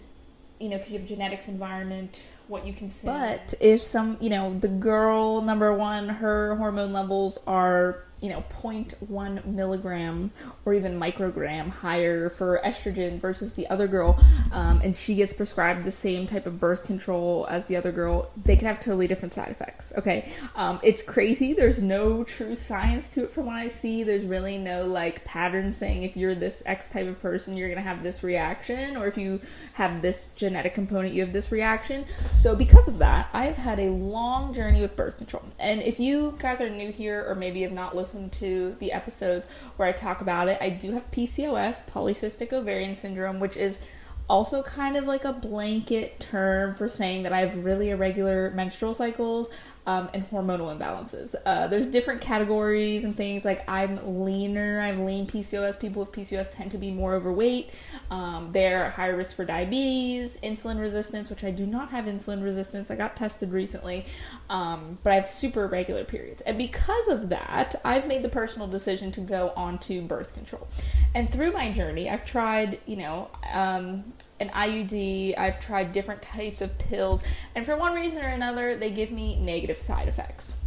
you 0.59 0.69
know, 0.69 0.77
because 0.77 0.93
you 0.93 1.00
have 1.00 1.07
genetics, 1.07 1.50
environment, 1.50 2.25
what 2.48 2.65
you 2.65 2.74
consume. 2.74 3.13
But 3.13 3.53
if 3.59 3.81
some, 3.81 4.17
you 4.19 4.29
know, 4.29 4.53
the 4.53 4.67
girl 4.67 5.41
number 5.41 5.74
one, 5.74 6.07
her 6.07 6.55
hormone 6.55 6.93
levels 6.93 7.38
are 7.48 8.03
you 8.24 8.30
know 8.30 8.44
0.1 8.50 9.46
milligram 9.46 10.32
or 10.65 10.74
even 10.74 11.00
microgram 11.00 11.70
higher 11.70 12.30
for 12.30 12.60
estrogen 12.63 13.20
versus 13.20 13.53
the 13.53 13.68
other 13.68 13.88
girl 13.88 14.18
um, 14.51 14.80
and 14.84 14.96
she 14.96 15.15
gets 15.15 15.34
prescribed 15.34 15.84
the 15.84 15.92
same 15.92 16.25
type 16.25 16.48
of 16.48 16.60
birth 16.60 16.86
control 16.86 17.46
as 17.50 17.65
the 17.65 17.75
other 17.75 17.92
girl 17.92 18.32
they 18.46 18.56
can 18.56 18.68
have 18.68 18.80
totally 18.80 19.08
different 19.08 19.34
side 19.34 19.50
effects 19.50 19.94
okay? 19.98 20.32
Um, 20.56 20.80
it's 20.84 21.01
crazy. 21.01 21.53
There's 21.53 21.82
no 21.82 22.24
true 22.24 22.56
science 22.56 23.08
to 23.10 23.24
it 23.24 23.32
from 23.32 23.48
what 23.48 23.56
i 23.56 23.68
see. 23.68 24.03
There's 24.03 24.25
really 24.25 24.58
no 24.58 24.86
like 24.86 25.25
pattern 25.25 25.72
saying 25.72 26.03
if 26.03 26.15
you're 26.15 26.36
this 26.36 26.63
x 26.65 26.89
type 26.89 27.08
of 27.08 27.20
person 27.22 27.58
you're 27.58 27.70
gonna 27.70 27.82
have 27.82 28.03
this 28.03 28.24
reaction 28.24 28.96
or 28.98 29.08
if 29.08 29.18
you 29.18 29.39
have 29.74 30.01
this 30.01 30.27
genetic 30.36 30.74
component 30.74 31.13
you 31.13 31.22
have 31.22 31.34
this 31.34 31.51
reaction. 31.51 32.06
So 32.34 32.56
because 32.56 32.88
of 32.88 32.98
that 33.00 33.30
i've 33.34 33.58
had 33.58 33.80
a 33.80 33.89
long 33.89 34.53
journey 34.53 34.82
with 34.82 34.96
birth 34.96 35.18
control. 35.18 35.44
And 35.60 35.82
if 35.82 36.00
you 36.00 36.36
guys 36.39 36.62
are 36.62 36.70
new 36.70 36.92
here 36.92 37.24
or 37.27 37.36
maybe 37.36 37.62
have 37.62 37.72
not 37.72 37.96
listened 37.96 38.12
to 38.32 38.75
the 38.79 38.91
episodes 38.91 39.48
where 39.75 39.88
I 39.88 39.91
talk 39.91 40.22
about 40.22 40.48
it, 40.48 40.58
I 40.62 40.70
do 40.70 40.91
have 40.91 41.10
PCOS, 41.12 41.89
polycystic 41.89 42.53
ovarian 42.53 42.96
syndrome, 42.96 43.39
which 43.39 43.58
is 43.58 43.86
also 44.29 44.63
kind 44.63 44.96
of 44.96 45.05
like 45.05 45.25
a 45.25 45.34
blanket 45.34 46.20
term 46.20 46.75
for 46.75 46.88
saying 46.88 47.24
that 47.24 47.34
I 47.34 47.39
have 47.39 47.63
really 47.63 47.89
irregular 47.89 48.51
menstrual 48.51 48.93
cycles 48.93 49.50
um, 49.85 50.09
and 50.13 50.23
hormonal 50.23 50.75
imbalances. 50.75 51.35
Uh, 51.45 51.67
there's 51.67 51.87
different 51.87 52.21
categories 52.21 53.03
and 53.03 53.15
things 53.15 53.43
like 53.43 53.67
I'm 53.67 54.23
leaner, 54.23 54.79
I'm 54.79 55.05
lean 55.05 55.27
PCOS. 55.27 55.79
People 55.79 56.01
with 56.01 56.11
PCOS 56.11 56.49
tend 56.49 56.71
to 56.71 56.77
be 56.77 56.91
more 56.91 57.13
overweight. 57.15 57.71
Um, 58.09 58.51
they're 58.51 58.85
at 58.85 58.93
higher 58.93 59.15
risk 59.15 59.35
for 59.35 59.45
diabetes, 59.45 60.37
insulin 60.41 60.79
resistance, 60.79 61.29
which 61.29 61.43
I 61.43 61.51
do 61.51 61.65
not 61.65 61.89
have 61.89 62.05
insulin 62.05 62.43
resistance. 62.43 62.91
I 62.91 62.95
got 62.95 63.15
tested 63.15 63.51
recently, 63.51 64.05
um, 64.49 64.99
but 65.03 65.11
I 65.11 65.15
have 65.15 65.25
super 65.25 65.67
regular 65.67 66.05
periods. 66.05 66.41
And 66.43 66.57
because 66.57 67.07
of 67.07 67.29
that, 67.29 67.75
I've 67.83 68.07
made 68.07 68.23
the 68.23 68.29
personal 68.29 68.67
decision 68.67 69.11
to 69.11 69.21
go 69.21 69.51
onto 69.55 70.01
birth 70.01 70.33
control. 70.33 70.67
And 71.13 71.29
through 71.29 71.51
my 71.51 71.71
journey, 71.71 72.09
I've 72.09 72.23
tried, 72.23 72.79
you 72.85 72.97
know, 72.97 73.29
um, 73.51 74.13
an 74.43 74.50
IUD, 74.50 75.38
I've 75.38 75.59
tried 75.59 75.91
different 75.91 76.21
types 76.21 76.62
of 76.62 76.77
pills, 76.77 77.23
and 77.55 77.65
for 77.65 77.75
one 77.75 77.93
reason 77.93 78.23
or 78.23 78.27
another, 78.29 78.75
they 78.75 78.91
give 78.91 79.12
me 79.12 79.35
negative 79.38 79.77
side 79.77 80.07
effects. 80.07 80.57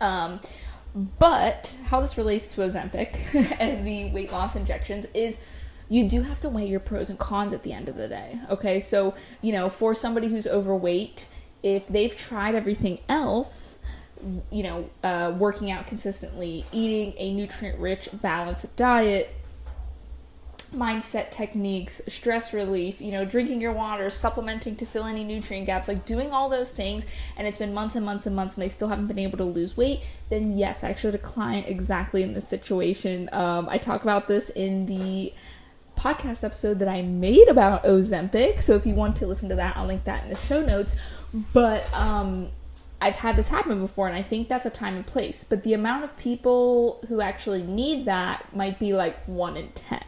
Um, 0.00 0.40
but 0.94 1.76
how 1.86 2.00
this 2.00 2.16
relates 2.16 2.46
to 2.48 2.62
Ozempic 2.62 3.56
and 3.60 3.86
the 3.86 4.10
weight 4.10 4.32
loss 4.32 4.56
injections 4.56 5.06
is 5.14 5.38
you 5.88 6.08
do 6.08 6.22
have 6.22 6.40
to 6.40 6.48
weigh 6.48 6.66
your 6.66 6.80
pros 6.80 7.10
and 7.10 7.18
cons 7.18 7.52
at 7.52 7.62
the 7.62 7.72
end 7.72 7.88
of 7.88 7.96
the 7.96 8.08
day. 8.08 8.38
Okay, 8.50 8.80
so 8.80 9.14
you 9.42 9.52
know, 9.52 9.68
for 9.68 9.94
somebody 9.94 10.28
who's 10.28 10.46
overweight, 10.46 11.28
if 11.62 11.88
they've 11.88 12.14
tried 12.14 12.54
everything 12.54 12.98
else, 13.08 13.78
you 14.50 14.62
know, 14.62 14.90
uh, 15.02 15.32
working 15.36 15.70
out 15.70 15.86
consistently, 15.86 16.64
eating 16.72 17.14
a 17.18 17.32
nutrient 17.32 17.78
rich, 17.78 18.08
balanced 18.12 18.74
diet, 18.76 19.34
mindset 20.74 21.30
techniques, 21.30 22.00
stress 22.08 22.52
relief, 22.52 23.00
you 23.00 23.10
know, 23.10 23.24
drinking 23.24 23.60
your 23.60 23.72
water, 23.72 24.10
supplementing 24.10 24.76
to 24.76 24.86
fill 24.86 25.04
any 25.04 25.24
nutrient 25.24 25.66
gaps, 25.66 25.88
like 25.88 26.04
doing 26.04 26.30
all 26.30 26.48
those 26.48 26.72
things, 26.72 27.06
and 27.36 27.46
it's 27.46 27.58
been 27.58 27.74
months 27.74 27.96
and 27.96 28.04
months 28.04 28.26
and 28.26 28.36
months 28.36 28.54
and 28.54 28.62
they 28.62 28.68
still 28.68 28.88
haven't 28.88 29.06
been 29.06 29.18
able 29.18 29.38
to 29.38 29.44
lose 29.44 29.76
weight, 29.76 30.08
then 30.28 30.56
yes, 30.56 30.84
I 30.84 30.90
actually 30.90 31.12
had 31.12 31.20
a 31.20 31.24
client 31.24 31.66
exactly 31.68 32.22
in 32.22 32.32
this 32.34 32.46
situation. 32.46 33.28
Um, 33.32 33.68
I 33.68 33.78
talk 33.78 34.02
about 34.02 34.28
this 34.28 34.50
in 34.50 34.86
the 34.86 35.32
podcast 35.96 36.44
episode 36.44 36.78
that 36.78 36.88
I 36.88 37.02
made 37.02 37.48
about 37.48 37.82
Ozempic. 37.84 38.60
So 38.60 38.74
if 38.74 38.86
you 38.86 38.94
want 38.94 39.16
to 39.16 39.26
listen 39.26 39.48
to 39.48 39.56
that, 39.56 39.76
I'll 39.76 39.86
link 39.86 40.04
that 40.04 40.22
in 40.22 40.28
the 40.28 40.36
show 40.36 40.62
notes. 40.62 40.96
But 41.52 41.92
um, 41.92 42.48
I've 43.00 43.16
had 43.16 43.36
this 43.36 43.48
happen 43.48 43.80
before, 43.80 44.06
and 44.06 44.16
I 44.16 44.22
think 44.22 44.48
that's 44.48 44.66
a 44.66 44.70
time 44.70 44.96
and 44.96 45.06
place. 45.06 45.44
But 45.44 45.64
the 45.64 45.74
amount 45.74 46.04
of 46.04 46.16
people 46.16 47.00
who 47.08 47.20
actually 47.20 47.62
need 47.62 48.04
that 48.06 48.54
might 48.54 48.78
be 48.78 48.92
like 48.92 49.24
one 49.26 49.56
in 49.56 49.70
10 49.72 50.00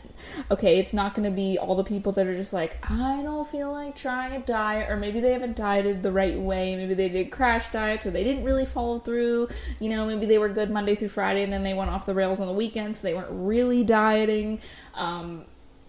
okay, 0.51 0.79
it's 0.79 0.93
not 0.93 1.15
going 1.15 1.29
to 1.29 1.35
be 1.35 1.59
all 1.59 1.75
the 1.75 1.85
people 1.85 2.13
that 2.13 2.27
are 2.27 2.37
just 2.37 2.53
like, 2.53 2.79
I 2.91 3.23
don't 3.23 3.47
feel 3.47 3.73
like 3.73 3.97
trying 3.97 4.33
a 4.33 4.41
diet, 4.41 4.91
or 4.91 4.97
maybe 4.97 5.21
they 5.21 5.33
haven't 5.33 5.57
dieted 5.57 6.03
the 6.03 6.13
right 6.13 6.39
way. 6.39 6.77
Maybe 6.77 6.95
they 6.95 7.09
did 7.09 7.31
crash 7.31 7.69
diets, 7.69 8.07
or 8.07 8.11
they 8.11 8.25
didn't 8.25 8.45
really 8.45 8.67
follow 8.67 8.99
through. 8.99 9.49
You 9.81 9.91
know, 9.91 10.07
maybe 10.07 10.27
they 10.27 10.39
were 10.39 10.49
good 10.49 10.71
Monday 10.71 10.95
through 10.95 11.09
Friday, 11.09 11.43
and 11.43 11.53
then 11.53 11.63
they 11.63 11.75
went 11.75 11.91
off 11.91 12.07
the 12.07 12.15
rails 12.15 12.41
on 12.41 12.47
the 12.47 12.53
weekends, 12.53 12.99
so 12.99 13.09
they 13.09 13.15
weren't 13.15 13.31
really 13.31 13.85
dieting. 13.85 14.61
Um, 14.95 15.45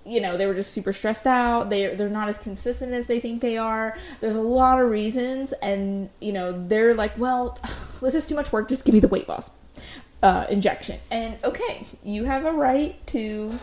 you 0.05 0.19
know 0.19 0.38
they 0.38 0.45
were 0.45 0.53
just 0.53 0.71
super 0.71 0.91
stressed 0.91 1.27
out 1.27 1.69
they 1.69 1.93
they're 1.95 2.09
not 2.09 2.27
as 2.27 2.38
consistent 2.38 2.93
as 2.93 3.07
they 3.07 3.19
think 3.19 3.41
they 3.41 3.57
are 3.57 3.95
there's 4.19 4.35
a 4.35 4.41
lot 4.41 4.79
of 4.79 4.89
reasons 4.89 5.53
and 5.61 6.09
you 6.19 6.33
know 6.33 6.51
they're 6.67 6.93
like 6.93 7.17
well 7.17 7.57
this 8.01 8.15
is 8.15 8.25
too 8.25 8.35
much 8.35 8.51
work 8.51 8.67
just 8.67 8.85
give 8.85 8.93
me 8.93 9.00
the 9.00 9.07
weight 9.07 9.27
loss 9.29 9.51
uh, 10.23 10.45
injection 10.50 11.00
and 11.09 11.38
okay 11.43 11.85
you 12.03 12.25
have 12.25 12.45
a 12.45 12.51
right 12.51 13.05
to 13.07 13.57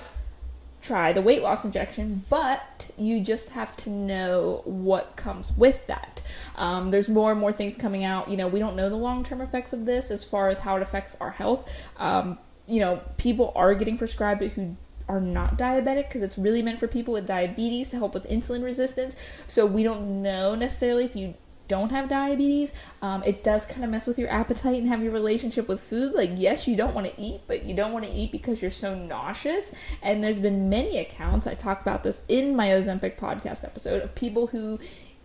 try 0.89 1.13
the 1.13 1.23
weight 1.23 1.43
loss 1.43 1.65
injection, 1.65 2.25
but 2.29 2.91
you 2.97 3.21
just 3.21 3.53
have 3.53 3.77
to 3.79 3.91
know 3.91 4.63
what 4.65 5.17
comes 5.17 5.53
with 5.53 5.87
that. 5.87 6.23
Um, 6.57 6.91
there's 6.91 7.09
more 7.09 7.31
and 7.31 7.41
more 7.41 7.53
things 7.53 7.77
coming 7.77 8.05
out. 8.05 8.29
You 8.29 8.37
know, 8.37 8.49
we 8.49 8.59
don't 8.59 8.75
know 8.75 8.89
the 8.89 8.97
long 8.97 9.23
term 9.23 9.41
effects 9.41 9.73
of 9.73 9.85
this 9.85 10.11
as 10.11 10.25
far 10.25 10.49
as 10.49 10.61
how 10.61 10.77
it 10.77 10.83
affects 10.83 11.17
our 11.21 11.31
health. 11.31 11.71
Um, 11.97 12.39
you 12.67 12.81
know, 12.81 13.03
people 13.17 13.53
are 13.55 13.75
getting 13.75 13.97
prescribed 13.97 14.43
it 14.43 14.53
who 14.53 14.77
are 15.09 15.21
not 15.21 15.57
diabetic 15.57 16.09
because 16.09 16.23
it's 16.23 16.37
really 16.37 16.63
meant 16.63 16.79
for 16.79 16.87
people 16.87 17.15
with 17.15 17.27
diabetes 17.27 17.91
to 17.91 17.97
help 17.97 18.15
with 18.15 18.29
insulin 18.29 18.63
resistance. 18.63 19.17
So 19.47 19.65
we 19.65 19.83
don't 19.83 20.23
know 20.23 20.55
necessarily 20.55 21.05
if 21.05 21.17
you 21.17 21.35
don't 21.69 21.91
have 21.91 22.09
diabetes, 22.09 22.75
um, 23.03 23.23
it 23.25 23.45
does 23.45 23.67
kind 23.67 23.85
of 23.85 23.91
mess 23.91 24.07
with 24.07 24.19
your 24.19 24.31
appetite 24.31 24.79
and 24.79 24.89
have 24.89 25.03
your 25.03 25.13
relationship 25.13 25.69
with 25.69 25.81
food. 25.81 26.15
Like, 26.15 26.31
yes, 26.35 26.67
you 26.67 26.77
don't 26.77 26.95
want 26.95 27.07
to 27.07 27.21
eat, 27.21 27.43
but 27.47 27.65
you 27.65 27.75
don't 27.75 27.93
want 27.93 28.05
to 28.07 28.11
eat 28.11 28.33
because 28.33 28.61
you're 28.61 28.71
so 28.71 28.95
nauseous. 28.95 29.75
And 30.03 30.25
there's 30.25 30.41
been 30.41 30.69
many 30.69 30.99
accounts, 30.99 31.47
I 31.47 31.55
talk 31.55 31.81
about 31.81 32.03
this 32.03 32.23
in 32.29 32.57
my 32.57 32.69
Ozempic 32.69 33.17
podcast 33.17 33.65
episode, 33.65 34.03
of 34.03 34.15
people 34.15 34.49
who 34.49 34.79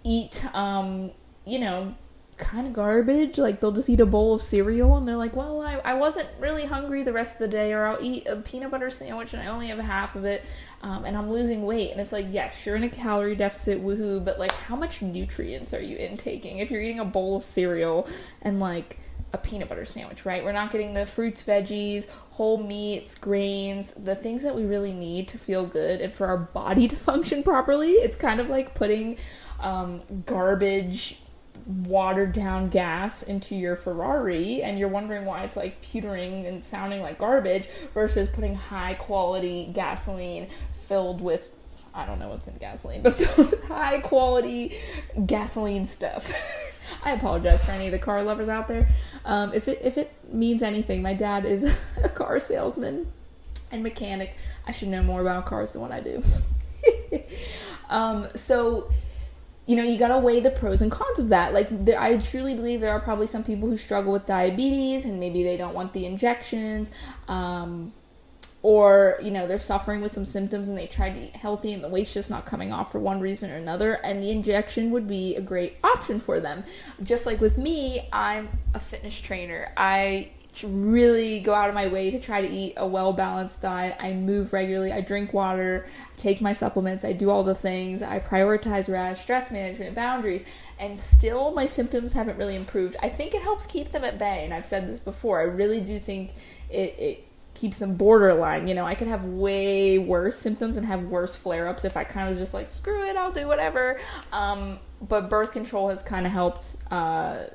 eat, 0.04 0.46
um, 0.54 1.12
you 1.46 1.60
know, 1.60 1.96
kind 2.38 2.68
of 2.68 2.74
garbage. 2.74 3.38
Like 3.38 3.60
they'll 3.60 3.72
just 3.72 3.90
eat 3.90 4.00
a 4.00 4.06
bowl 4.06 4.34
of 4.34 4.42
cereal 4.42 4.96
and 4.98 5.08
they're 5.08 5.18
like, 5.18 5.36
well, 5.36 5.62
I, 5.62 5.80
I 5.84 5.94
wasn't 5.94 6.30
really 6.40 6.66
hungry 6.66 7.04
the 7.04 7.14
rest 7.14 7.36
of 7.36 7.40
the 7.40 7.48
day, 7.48 7.74
or 7.74 7.86
I'll 7.86 8.04
eat 8.04 8.28
a 8.28 8.38
peanut 8.38 8.72
butter 8.72 8.90
sandwich 8.90 9.34
and 9.34 9.42
I 9.42 9.48
only 9.48 9.68
have 9.68 9.80
half 9.80 10.16
of 10.16 10.26
it, 10.26 10.46
um, 10.82 11.06
and 11.06 11.18
I'm 11.18 11.32
losing 11.32 11.64
weight. 11.64 11.92
And 11.92 12.00
it's 12.00 12.12
like, 12.12 12.28
yes, 12.30 12.66
you're 12.66 12.76
in 12.76 12.84
a 12.84 12.90
calorie 12.90 13.36
deficit, 13.36 13.84
woohoo, 13.84 14.24
but 14.24 14.40
like, 14.40 14.52
how 14.54 14.76
much 14.76 15.02
nutrients 15.02 15.74
are 15.74 15.82
you 15.82 15.98
intaking 15.98 16.58
if 16.60 16.72
you're 16.72 16.82
eating 16.82 17.00
a 17.00 17.06
bowl 17.06 17.36
of 17.36 17.44
cereal 17.44 18.08
and 18.42 18.60
like 18.60 19.00
a 19.34 19.38
peanut 19.38 19.68
butter 19.68 19.84
sandwich, 19.84 20.26
right? 20.26 20.44
We're 20.44 20.52
not 20.52 20.72
getting 20.72 20.94
the 20.94 21.06
fruits, 21.08 21.44
veggies, 21.44 22.08
whole 22.32 22.62
meats, 22.62 23.16
grains, 23.16 23.92
the 23.94 24.14
things 24.14 24.44
that 24.44 24.56
we 24.56 24.64
really 24.64 24.94
need 24.94 25.28
to 25.30 25.40
feel 25.40 25.66
good 25.66 26.02
and 26.02 26.14
for 26.14 26.28
our 26.28 26.38
body 26.38 26.88
to 26.90 26.96
function 26.96 27.44
properly. 27.44 27.92
It's 27.92 28.16
kind 28.16 28.40
of 28.40 28.50
like 28.50 28.76
putting 28.76 29.18
um, 29.60 30.02
garbage 30.26 31.18
watered 31.66 32.34
down 32.34 32.68
gas 32.68 33.24
into 33.24 33.56
your 33.56 33.76
Ferrari 33.76 34.62
and 34.62 34.78
you're 34.78 34.90
wondering 34.90 35.26
why 35.26 35.44
it's 35.44 35.56
like 35.56 35.82
pewtering 35.82 36.48
and 36.48 36.64
sounding 36.64 37.02
like 37.02 37.18
garbage 37.18 37.68
versus 37.94 38.28
putting 38.28 38.56
high 38.56 38.94
quality 38.96 39.70
gasoline 39.74 40.48
filled 40.72 41.22
with 41.22 41.52
I 41.96 42.06
don't 42.06 42.18
know 42.18 42.30
what's 42.30 42.48
in 42.48 42.56
gasoline, 42.56 43.04
but 43.04 43.14
filled 43.14 43.52
with 43.52 43.68
high 43.68 44.00
quality 44.00 44.74
gasoline 45.26 45.86
stuff. 45.86 46.34
I 47.04 47.12
apologize 47.12 47.66
for 47.66 47.72
any 47.72 47.86
of 47.88 47.92
the 47.92 48.00
car 48.00 48.24
lovers 48.24 48.50
out 48.50 48.68
there. 48.68 48.88
Um, 49.26 49.54
if 49.54 49.68
it 49.68 49.80
if 49.82 49.98
it 49.98 50.14
means 50.32 50.64
anything, 50.64 51.02
my 51.02 51.14
dad 51.14 51.46
is 51.46 51.80
a 52.04 52.10
car 52.10 52.40
salesman 52.40 53.12
and 53.72 53.84
mechanic. 53.84 54.36
I 54.68 54.72
should 54.72 54.90
know 54.90 55.04
more 55.04 55.22
about 55.22 55.46
cars 55.46 55.74
than 55.74 55.82
what 55.82 55.92
I 55.92 56.00
do. 56.00 56.22
um, 57.90 58.28
so 58.36 58.92
you 59.66 59.76
know, 59.76 59.84
you 59.84 59.98
gotta 59.98 60.18
weigh 60.18 60.40
the 60.40 60.50
pros 60.50 60.82
and 60.82 60.92
cons 60.92 61.20
of 61.20 61.30
that. 61.30 61.54
Like, 61.54 61.68
there, 61.86 62.00
I 62.00 62.18
truly 62.18 62.54
believe 62.54 62.82
there 62.82 62.92
are 62.92 63.00
probably 63.00 63.28
some 63.28 63.44
people 63.44 63.70
who 63.70 63.78
struggle 63.78 64.12
with 64.12 64.26
diabetes 64.26 65.06
and 65.06 65.20
maybe 65.20 65.44
they 65.44 65.56
don't 65.56 65.74
want 65.74 65.94
the 65.94 66.06
injections, 66.06 66.92
um, 67.28 67.94
or 68.62 69.18
you 69.22 69.32
know, 69.32 69.48
they're 69.48 69.58
suffering 69.58 70.02
with 70.02 70.12
some 70.12 70.26
symptoms 70.26 70.70
and 70.70 70.78
they 70.78 70.88
tried 70.88 71.16
to 71.16 71.22
eat 71.22 71.36
healthy 71.36 71.74
and 71.74 71.84
the 71.84 71.90
weight's 71.90 72.14
just 72.14 72.30
not 72.30 72.46
coming 72.46 72.72
off 72.72 72.92
for 72.92 73.00
one 73.00 73.20
reason 73.20 73.52
or 73.52 73.56
another, 73.56 74.00
and 74.04 74.22
the 74.22 74.32
injection 74.32 74.92
would 74.92 75.08
be 75.08 75.36
a 75.36 75.42
great 75.42 75.78
option 75.84 76.20
for 76.20 76.40
them. 76.40 76.64
Just 77.02 77.26
like 77.26 77.40
with 77.40 77.58
me, 77.58 78.08
I'm 78.12 78.50
a 78.74 78.80
fitness 78.80 79.20
trainer. 79.20 79.72
I 79.78 80.32
really 80.62 81.40
go 81.40 81.54
out 81.56 81.70
of 81.70 81.74
my 81.74 81.88
way 81.88 82.12
to 82.12 82.20
try 82.20 82.42
to 82.42 82.48
eat 82.48 82.74
a 82.78 82.86
well 82.86 83.14
balanced 83.14 83.62
diet. 83.62 83.96
I 84.00 84.14
move 84.14 84.54
regularly. 84.54 84.92
I 84.92 85.02
drink 85.02 85.34
water, 85.34 85.88
take 86.16 86.42
my 86.42 86.54
supplements, 86.54 87.04
I 87.04 87.14
do 87.14 87.30
all 87.30 87.44
the 87.44 87.56
things. 87.56 88.04
I 88.04 88.20
prioritize 88.20 88.92
rest, 88.92 89.24
stress 89.24 89.52
management, 89.52 89.96
boundaries, 89.96 90.44
and 90.80 91.00
still 91.00 91.54
my 91.54 91.66
symptoms 91.66 92.14
haven't 92.14 92.38
really 92.38 92.56
improved. 92.56 92.96
I 93.02 93.10
think 93.10 93.34
it 93.34 93.42
helps 93.42 93.66
keep 93.66 93.90
them 93.90 94.04
at 94.04 94.20
bay, 94.20 94.44
and 94.44 94.54
I've 94.54 94.66
said 94.66 94.88
this 94.88 95.00
before. 95.00 95.40
I 95.40 95.44
really 95.44 95.82
do 95.82 95.98
think 95.98 96.34
it, 96.70 96.96
it 97.00 97.28
keeps 97.56 97.78
them 97.78 97.96
borderline. 97.96 98.68
You 98.68 98.76
know, 98.76 98.86
I 98.86 98.96
could 98.96 99.08
have 99.08 99.26
way 99.26 99.98
worse 99.98 100.36
symptoms 100.36 100.78
and 100.78 100.86
have 100.86 101.04
worse 101.04 101.36
flare 101.36 101.68
ups 101.68 101.86
if 101.86 101.98
I 101.98 102.04
kind 102.04 102.30
of 102.30 102.38
just 102.38 102.54
like, 102.54 102.70
screw 102.70 103.08
it, 103.08 103.16
I'll 103.16 103.32
do 103.32 103.48
whatever. 103.48 104.00
Um, 104.32 104.80
but 105.02 105.30
birth 105.30 105.52
control 105.52 105.90
has 105.90 106.04
kind 106.04 106.26
of 106.26 106.32
helped. 106.32 106.78
Uh, 106.92 107.46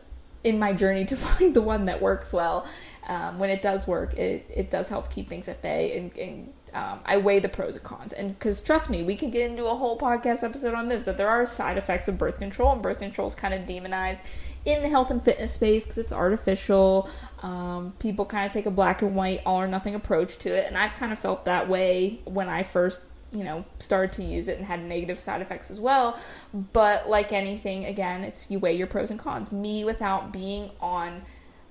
in 0.48 0.58
my 0.58 0.72
journey 0.72 1.04
to 1.04 1.16
find 1.26 1.54
the 1.54 1.62
one 1.62 1.84
that 1.84 2.00
works 2.00 2.32
well. 2.32 2.66
Um, 3.06 3.38
when 3.38 3.48
it 3.48 3.62
does 3.62 3.86
work, 3.86 4.14
it, 4.14 4.50
it 4.54 4.70
does 4.70 4.90
help 4.90 5.10
keep 5.10 5.28
things 5.28 5.48
at 5.48 5.62
bay, 5.62 5.96
and, 5.96 6.16
and 6.18 6.52
um, 6.74 7.00
I 7.06 7.16
weigh 7.16 7.38
the 7.38 7.48
pros 7.48 7.74
and 7.74 7.82
cons. 7.82 8.12
And 8.12 8.38
because 8.38 8.60
trust 8.60 8.90
me, 8.90 9.02
we 9.02 9.14
could 9.14 9.32
get 9.32 9.50
into 9.50 9.64
a 9.64 9.74
whole 9.74 9.98
podcast 9.98 10.44
episode 10.44 10.74
on 10.74 10.88
this, 10.88 11.04
but 11.04 11.16
there 11.16 11.28
are 11.28 11.46
side 11.46 11.78
effects 11.78 12.08
of 12.08 12.18
birth 12.18 12.38
control, 12.38 12.72
and 12.72 12.82
birth 12.82 12.98
control 13.00 13.26
is 13.26 13.34
kind 13.34 13.54
of 13.54 13.64
demonized 13.64 14.20
in 14.66 14.82
the 14.82 14.90
health 14.90 15.10
and 15.10 15.22
fitness 15.22 15.54
space 15.54 15.84
because 15.84 15.96
it's 15.96 16.12
artificial. 16.12 17.08
Um, 17.42 17.94
people 17.98 18.26
kind 18.26 18.44
of 18.44 18.52
take 18.52 18.66
a 18.66 18.70
black 18.70 19.00
and 19.00 19.14
white, 19.14 19.40
all 19.46 19.56
or 19.56 19.68
nothing 19.68 19.94
approach 19.94 20.36
to 20.38 20.50
it, 20.50 20.66
and 20.66 20.76
I've 20.76 20.94
kind 20.94 21.10
of 21.10 21.18
felt 21.18 21.46
that 21.46 21.66
way 21.66 22.20
when 22.26 22.50
I 22.50 22.62
first 22.62 23.02
you 23.32 23.44
know 23.44 23.64
started 23.78 24.12
to 24.12 24.22
use 24.22 24.48
it 24.48 24.56
and 24.56 24.66
had 24.66 24.82
negative 24.82 25.18
side 25.18 25.40
effects 25.40 25.70
as 25.70 25.80
well. 25.80 26.18
But 26.52 27.08
like 27.08 27.32
anything 27.32 27.84
again 27.84 28.24
it's 28.24 28.50
you 28.50 28.58
weigh 28.58 28.74
your 28.74 28.86
pros 28.86 29.10
and 29.10 29.18
cons. 29.18 29.52
Me 29.52 29.84
without 29.84 30.32
being 30.32 30.70
on 30.80 31.22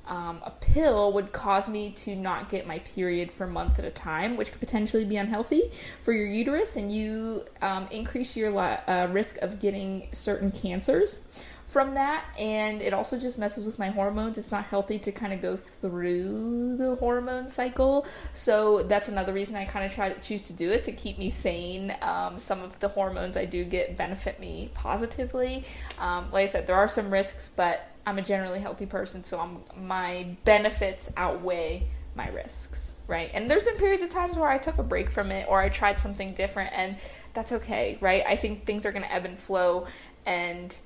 um, 0.08 0.40
a 0.46 0.52
pill 0.52 1.12
would 1.14 1.34
cause 1.34 1.68
me 1.68 1.90
to 1.92 2.16
not 2.16 2.50
get 2.50 2.66
my 2.66 2.80
period 2.80 3.32
for 3.32 3.46
months 3.46 3.78
at 3.78 3.86
a 3.86 3.90
time, 3.90 4.38
which 4.38 4.52
could 4.52 4.62
potentially 4.62 5.04
be 5.04 5.18
unhealthy 5.18 5.64
for 6.00 6.14
your 6.14 6.28
uterus, 6.28 6.78
and 6.78 6.92
you 6.92 7.44
um, 7.62 7.88
increase 7.92 8.38
your 8.38 8.58
uh, 8.58 9.08
risk 9.08 9.38
of 9.42 9.60
getting 9.60 10.08
certain 10.14 10.52
cancers 10.52 11.20
from 11.68 11.94
that. 11.96 12.26
And 12.40 12.82
it 12.82 12.94
also 12.94 13.20
just 13.20 13.38
messes 13.38 13.66
with 13.66 13.78
my 13.78 13.90
hormones. 13.90 14.38
It's 14.38 14.52
not 14.52 14.66
healthy 14.66 14.98
to 15.00 15.12
kind 15.12 15.34
of 15.34 15.42
go 15.42 15.56
through 15.56 16.78
the 16.78 16.96
hormone 16.96 17.50
cycle. 17.50 18.08
So 18.32 18.82
that's 18.84 19.10
another 19.10 19.34
reason 19.34 19.56
I 19.56 19.66
kind 19.66 19.86
of 19.86 19.94
try 19.94 20.12
to 20.12 20.20
choose 20.22 20.48
to 20.48 20.54
do 20.54 20.72
it 20.72 20.84
to 20.86 20.92
keep 20.92 21.20
me 21.20 21.30
sane. 21.30 21.96
Um, 22.02 22.38
some 22.38 22.64
of 22.64 22.80
the 22.80 22.88
hormones 22.88 23.38
I 23.38 23.46
do 23.46 23.64
get 23.66 23.98
benefit 23.98 24.40
me 24.40 24.72
positively. 24.74 25.66
Um, 26.00 26.32
like 26.32 26.44
I 26.44 26.46
said, 26.46 26.68
there 26.68 26.78
are 26.78 26.88
some 26.88 27.12
risks, 27.12 27.52
but 27.54 27.92
I'm 28.06 28.18
a 28.18 28.22
generally 28.22 28.62
healthy 28.62 28.86
person, 28.86 29.26
so 29.26 29.38
I'm, 29.38 29.86
my 29.86 30.38
benefits 30.46 31.12
outweigh 31.18 31.90
my 32.16 32.30
risks, 32.30 32.96
right? 33.06 33.30
And 33.34 33.52
there's 33.52 33.64
been 33.64 33.76
periods 33.76 34.02
of 34.02 34.10
times 34.10 34.38
where 34.38 34.48
I 34.48 34.58
took 34.58 34.78
a 34.78 34.84
break 34.84 35.10
from 35.10 35.30
it 35.32 35.46
or 35.50 35.60
I 35.60 35.68
tried 35.68 36.00
something 36.00 36.34
different, 36.34 36.72
and 36.74 36.96
that's 37.34 37.52
okay, 37.52 37.98
right? 38.00 38.24
I 38.26 38.38
think 38.38 38.66
things 38.66 38.86
are 38.86 38.94
going 38.94 39.04
to 39.04 39.14
ebb 39.14 39.26
and 39.26 39.38
flow. 39.38 39.88
And 40.26 40.78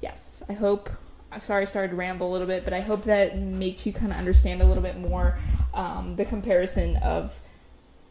yes, 0.00 0.42
I 0.48 0.54
hope. 0.54 0.90
Sorry 1.38 1.62
I 1.62 1.64
started 1.64 1.90
to 1.90 1.96
ramble 1.96 2.30
a 2.30 2.32
little 2.32 2.46
bit, 2.46 2.64
but 2.64 2.72
I 2.72 2.80
hope 2.80 3.02
that 3.02 3.36
makes 3.36 3.84
you 3.84 3.92
kind 3.92 4.10
of 4.10 4.16
understand 4.16 4.62
a 4.62 4.64
little 4.64 4.82
bit 4.82 4.96
more 4.96 5.36
um, 5.74 6.16
the 6.16 6.24
comparison 6.24 6.96
of, 6.98 7.40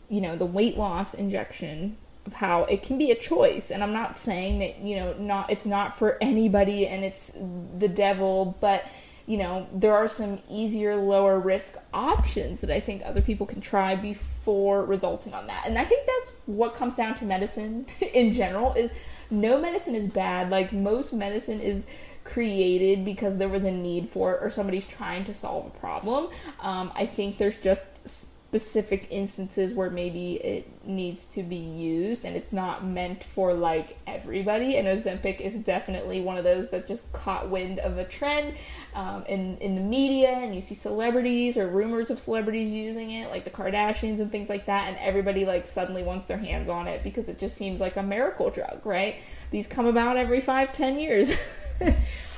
you 0.10 0.22
know, 0.22 0.36
the 0.36 0.46
weight 0.46 0.78
loss 0.78 1.16
injection 1.16 1.98
of 2.26 2.34
how 2.34 2.64
it 2.66 2.84
can 2.84 2.98
be 2.98 3.12
a 3.12 3.16
choice 3.16 3.70
and 3.70 3.84
i'm 3.84 3.94
not 3.94 4.18
saying 4.18 4.60
that 4.60 4.82
you 4.82 4.96
know 4.96 5.14
not 5.14 5.50
it's 5.52 5.66
not 5.66 5.96
for 5.96 6.18
anybody 6.22 6.88
and 6.88 7.06
it's 7.06 7.32
the 7.78 7.88
devil 7.88 8.58
but 8.60 8.88
you 9.26 9.38
know 9.38 9.68
there 9.74 9.96
are 9.96 10.08
some 10.08 10.40
easier 10.50 10.96
lower 10.96 11.40
risk 11.40 11.78
options 11.94 12.62
that 12.62 12.70
i 12.70 12.80
think 12.80 13.02
other 13.06 13.22
people 13.22 13.46
can 13.46 13.60
try 13.60 13.96
before 13.96 14.86
resulting 14.86 15.34
on 15.34 15.48
that. 15.48 15.64
And 15.66 15.78
i 15.78 15.84
think 15.84 16.08
that's 16.08 16.32
what 16.46 16.76
comes 16.76 16.96
down 16.96 17.16
to 17.16 17.26
medicine 17.26 17.86
in 18.14 18.32
general 18.32 18.74
is 18.74 18.94
no 19.32 19.60
medicine 19.60 19.96
is 19.96 20.08
bad. 20.08 20.52
Like 20.52 20.72
most 20.72 21.14
medicine 21.14 21.60
is 21.60 21.88
created 22.24 23.04
because 23.04 23.38
there 23.38 23.50
was 23.50 23.64
a 23.64 23.72
need 23.72 24.10
for 24.10 24.34
it 24.34 24.40
or 24.42 24.50
somebody's 24.50 24.86
trying 24.86 25.24
to 25.24 25.34
solve 25.34 25.66
a 25.68 25.80
problem. 25.80 26.30
Um, 26.62 26.92
i 26.96 27.06
think 27.06 27.38
there's 27.38 27.58
just 27.58 28.28
specific 28.56 29.06
instances 29.10 29.74
where 29.74 29.90
maybe 29.90 30.36
it 30.36 30.66
needs 30.88 31.26
to 31.26 31.44
be 31.44 31.58
used 31.58 32.24
and 32.24 32.38
it's 32.38 32.54
not 32.54 32.86
meant 32.86 33.22
for 33.22 33.54
like 33.54 33.98
everybody. 34.08 34.78
And 34.78 34.88
ozempic 34.88 35.42
is 35.42 35.60
definitely 35.60 36.22
one 36.22 36.38
of 36.38 36.46
those 36.46 36.70
that 36.70 36.88
just 36.88 37.12
caught 37.12 37.50
wind 37.50 37.80
of 37.80 37.98
a 37.98 38.06
trend 38.06 38.56
um, 38.94 39.26
in, 39.28 39.58
in 39.58 39.76
the 39.76 39.82
media 39.82 40.30
and 40.30 40.56
you 40.56 40.62
see 40.62 40.74
celebrities 40.74 41.58
or 41.58 41.68
rumors 41.68 42.10
of 42.10 42.18
celebrities 42.18 42.72
using 42.72 43.12
it 43.12 43.30
like 43.30 43.44
the 43.44 43.52
kardashians 43.52 44.22
and 44.22 44.32
things 44.32 44.48
like 44.48 44.68
that 44.68 44.88
and 44.88 44.98
everybody 45.00 45.44
like 45.44 45.66
suddenly 45.66 46.02
wants 46.02 46.24
their 46.24 46.38
hands 46.38 46.70
on 46.70 46.88
it 46.88 47.04
because 47.04 47.28
it 47.28 47.38
just 47.38 47.58
seems 47.58 47.82
like 47.82 47.98
a 47.98 48.04
miracle 48.04 48.50
drug 48.50 48.80
right? 48.86 49.18
These 49.52 49.68
come 49.68 49.86
about 49.86 50.16
every 50.16 50.40
five 50.40 50.72
ten 50.72 50.98
years. 50.98 51.36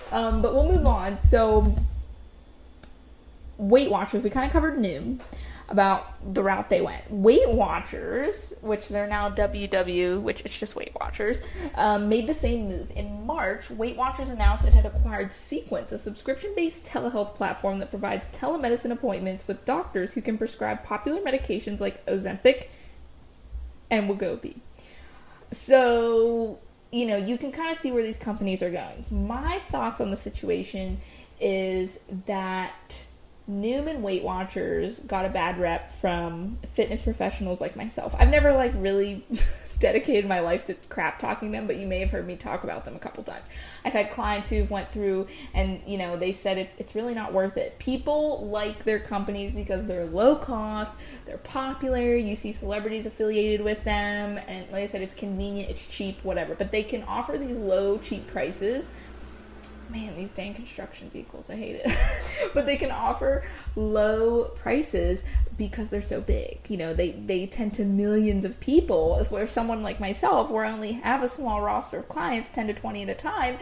Um, 0.10 0.42
but 0.42 0.54
we'll 0.54 0.70
move 0.70 0.88
on. 0.88 1.20
So 1.20 1.76
weight 3.58 3.90
watchers 3.90 4.22
we 4.22 4.30
kind 4.30 4.46
of 4.46 4.52
covered 4.52 4.78
noom 4.78 5.20
about 5.70 6.34
the 6.34 6.42
route 6.42 6.70
they 6.70 6.82
went. 6.82 7.10
Weight 7.12 7.50
Watchers, 7.50 8.54
which 8.62 8.90
they're 8.90 9.08
now 9.08 9.30
WW, 9.30 10.22
which 10.22 10.44
is 10.44 10.58
just 10.58 10.76
Weight 10.76 10.94
Watchers, 11.00 11.42
um, 11.76 12.08
made 12.08 12.28
the 12.28 12.34
same 12.34 12.68
move. 12.68 12.92
In 12.96 13.26
March, 13.26 13.70
Weight 13.70 13.98
Watchers 13.98 14.30
announced 14.30 14.66
it 14.66 14.74
had 14.74 14.86
acquired 14.86 15.32
Sequence, 15.32 15.92
a 15.92 15.98
subscription 15.98 16.54
based 16.56 16.86
telehealth 16.86 17.36
platform 17.36 17.80
that 17.80 17.90
provides 17.90 18.30
telemedicine 18.30 18.92
appointments 18.92 19.48
with 19.48 19.66
doctors 19.66 20.14
who 20.14 20.22
can 20.22 20.38
prescribe 20.38 20.84
popular 20.84 21.20
medications 21.22 21.82
like 21.82 22.06
Ozempic 22.06 22.68
and 23.90 24.10
Wegovy. 24.10 24.60
So, 25.52 26.60
you 26.92 27.06
know, 27.06 27.18
you 27.18 27.38
can 27.38 27.52
kind 27.52 27.72
of 27.72 27.78
see 27.78 27.92
where 27.92 28.04
these 28.04 28.18
companies 28.18 28.64
are 28.64 28.72
going. 28.72 29.06
My 29.12 29.60
thoughts 29.70 30.00
on 30.00 30.12
the 30.12 30.18
situation 30.18 31.00
is 31.40 32.00
that 32.26 33.06
Noom 33.50 33.88
and 33.88 34.04
Weight 34.04 34.24
Watchers 34.24 35.00
got 35.00 35.26
a 35.26 35.30
bad 35.30 35.58
rep 35.58 35.90
from 35.90 36.58
fitness 36.68 37.02
professionals 37.02 37.62
like 37.62 37.78
myself. 37.78 38.14
I've 38.20 38.30
never 38.30 38.52
like 38.52 38.74
really 38.76 39.26
dedicated 39.80 40.28
my 40.28 40.42
life 40.42 40.66
to 40.66 40.74
crap 40.90 41.18
talking 41.18 41.52
them, 41.52 41.66
but 41.66 41.78
you 41.78 41.88
may 41.88 42.00
have 42.00 42.12
heard 42.12 42.28
me 42.28 42.36
talk 42.36 42.66
about 42.66 42.84
them 42.84 42.96
a 42.96 43.00
couple 43.00 43.24
times. 43.24 43.48
I've 43.86 43.94
had 43.94 44.10
clients 44.10 44.50
who've 44.50 44.70
went 44.70 44.92
through 44.92 45.28
and 45.54 45.80
you 45.86 45.98
know 45.98 46.18
they 46.18 46.34
said 46.34 46.58
it's 46.58 46.76
it's 46.76 46.94
really 46.94 47.14
not 47.14 47.32
worth 47.32 47.56
it. 47.56 47.80
People 47.80 48.46
like 48.50 48.84
their 48.84 49.00
companies 49.00 49.54
because 49.54 49.86
they're 49.86 50.06
low 50.06 50.36
cost, 50.36 50.96
they're 51.24 51.38
popular. 51.38 52.16
You 52.16 52.36
see 52.36 52.52
celebrities 52.52 53.06
affiliated 53.06 53.64
with 53.64 53.84
them, 53.86 54.40
and 54.48 54.70
like 54.72 54.84
I 54.84 54.86
said, 54.88 55.02
it's 55.02 55.16
convenient, 55.16 55.70
it's 55.70 55.86
cheap, 55.86 56.22
whatever. 56.26 56.54
But 56.54 56.72
they 56.72 56.84
can 56.84 57.04
offer 57.04 57.38
these 57.38 57.58
low, 57.58 57.98
cheap 57.98 58.28
prices 58.28 58.90
man, 59.90 60.16
these 60.16 60.32
dang 60.32 60.54
construction 60.54 61.10
vehicles, 61.10 61.50
I 61.50 61.56
hate 61.56 61.82
it. 61.84 61.98
but 62.54 62.66
they 62.66 62.76
can 62.76 62.92
offer 62.92 63.44
low 63.76 64.46
prices 64.46 65.24
because 65.58 65.90
they're 65.90 66.02
so 66.02 66.22
big. 66.22 66.60
You 66.70 66.78
know, 66.78 66.94
they, 66.94 67.12
they 67.12 67.46
tend 67.46 67.74
to 67.76 67.86
millions 67.86 68.46
of 68.46 68.60
people, 68.60 69.18
as 69.20 69.32
where 69.32 69.48
someone 69.48 69.84
like 69.84 70.00
myself, 70.00 70.50
where 70.50 70.66
I 70.66 70.72
only 70.72 70.94
have 70.94 71.24
a 71.24 71.28
small 71.28 71.62
roster 71.62 71.98
of 71.98 72.08
clients, 72.08 72.50
10 72.50 72.68
to 72.68 72.74
20 72.74 73.04
at 73.04 73.10
a 73.10 73.14
time, 73.14 73.58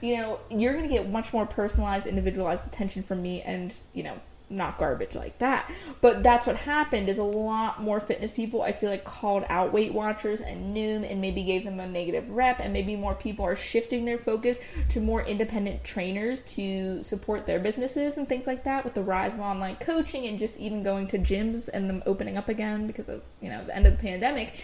you 0.00 0.16
know, 0.18 0.40
you're 0.50 0.72
going 0.72 0.88
to 0.88 0.94
get 0.94 1.08
much 1.08 1.32
more 1.32 1.46
personalized, 1.46 2.06
individualized 2.06 2.66
attention 2.66 3.02
from 3.02 3.22
me 3.22 3.42
and, 3.42 3.74
you 3.92 4.02
know, 4.02 4.20
not 4.50 4.78
garbage 4.78 5.14
like 5.14 5.38
that. 5.38 5.70
But 6.00 6.22
that's 6.22 6.46
what 6.46 6.56
happened 6.56 7.08
is 7.08 7.18
a 7.18 7.24
lot 7.24 7.82
more 7.82 8.00
fitness 8.00 8.32
people 8.32 8.62
I 8.62 8.72
feel 8.72 8.90
like 8.90 9.04
called 9.04 9.44
out 9.48 9.72
Weight 9.72 9.92
Watchers 9.92 10.40
and 10.40 10.72
Noom 10.72 11.08
and 11.10 11.20
maybe 11.20 11.42
gave 11.42 11.64
them 11.64 11.80
a 11.80 11.86
negative 11.86 12.30
rep 12.30 12.60
and 12.60 12.72
maybe 12.72 12.96
more 12.96 13.14
people 13.14 13.44
are 13.44 13.56
shifting 13.56 14.04
their 14.04 14.18
focus 14.18 14.60
to 14.90 15.00
more 15.00 15.22
independent 15.22 15.84
trainers 15.84 16.42
to 16.54 17.02
support 17.02 17.46
their 17.46 17.58
businesses 17.58 18.16
and 18.16 18.28
things 18.28 18.46
like 18.46 18.64
that 18.64 18.84
with 18.84 18.94
the 18.94 19.02
rise 19.02 19.34
of 19.34 19.40
online 19.40 19.76
coaching 19.76 20.26
and 20.26 20.38
just 20.38 20.58
even 20.58 20.82
going 20.82 21.06
to 21.08 21.18
gyms 21.18 21.68
and 21.72 21.88
them 21.88 22.02
opening 22.06 22.36
up 22.36 22.48
again 22.48 22.86
because 22.86 23.08
of, 23.08 23.22
you 23.40 23.50
know, 23.50 23.64
the 23.64 23.74
end 23.74 23.86
of 23.86 23.96
the 23.96 24.02
pandemic. 24.02 24.54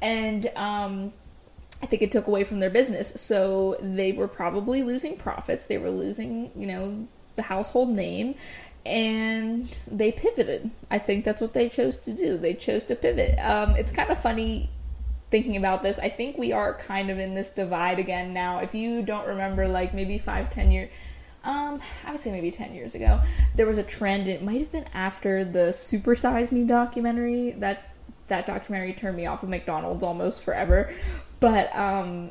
And 0.00 0.50
um 0.56 1.12
I 1.82 1.86
think 1.86 2.00
it 2.00 2.12
took 2.12 2.28
away 2.28 2.44
from 2.44 2.60
their 2.60 2.70
business. 2.70 3.08
So 3.20 3.76
they 3.80 4.12
were 4.12 4.28
probably 4.28 4.84
losing 4.84 5.16
profits. 5.16 5.66
They 5.66 5.78
were 5.78 5.90
losing, 5.90 6.52
you 6.54 6.66
know, 6.68 7.08
the 7.34 7.42
household 7.42 7.90
name 7.90 8.34
and 8.84 9.66
they 9.90 10.12
pivoted. 10.12 10.70
I 10.90 10.98
think 10.98 11.24
that's 11.24 11.40
what 11.40 11.52
they 11.52 11.68
chose 11.68 11.96
to 11.98 12.12
do. 12.12 12.36
They 12.36 12.54
chose 12.54 12.84
to 12.86 12.96
pivot. 12.96 13.38
Um, 13.38 13.76
it's 13.76 13.92
kind 13.92 14.10
of 14.10 14.18
funny 14.18 14.70
thinking 15.30 15.56
about 15.56 15.82
this. 15.82 15.98
I 15.98 16.08
think 16.08 16.36
we 16.36 16.52
are 16.52 16.74
kind 16.74 17.10
of 17.10 17.18
in 17.18 17.34
this 17.34 17.48
divide 17.48 17.98
again 17.98 18.32
now. 18.32 18.58
If 18.58 18.74
you 18.74 19.02
don't 19.02 19.26
remember, 19.26 19.68
like 19.68 19.94
maybe 19.94 20.18
five, 20.18 20.50
ten 20.50 20.70
years. 20.70 20.92
Um, 21.44 21.80
I 22.06 22.12
would 22.12 22.20
say 22.20 22.30
maybe 22.30 22.52
10 22.52 22.72
years 22.72 22.94
ago, 22.94 23.20
there 23.56 23.66
was 23.66 23.76
a 23.76 23.82
trend. 23.82 24.28
It 24.28 24.44
might 24.44 24.60
have 24.60 24.70
been 24.70 24.86
after 24.94 25.44
the 25.44 25.72
Super 25.72 26.14
Size 26.14 26.52
Me 26.52 26.64
documentary. 26.64 27.50
That 27.50 27.88
that 28.28 28.46
documentary 28.46 28.92
turned 28.92 29.16
me 29.16 29.26
off 29.26 29.42
of 29.42 29.48
McDonald's 29.48 30.04
almost 30.04 30.42
forever. 30.42 30.92
But 31.40 31.74
um, 31.76 32.30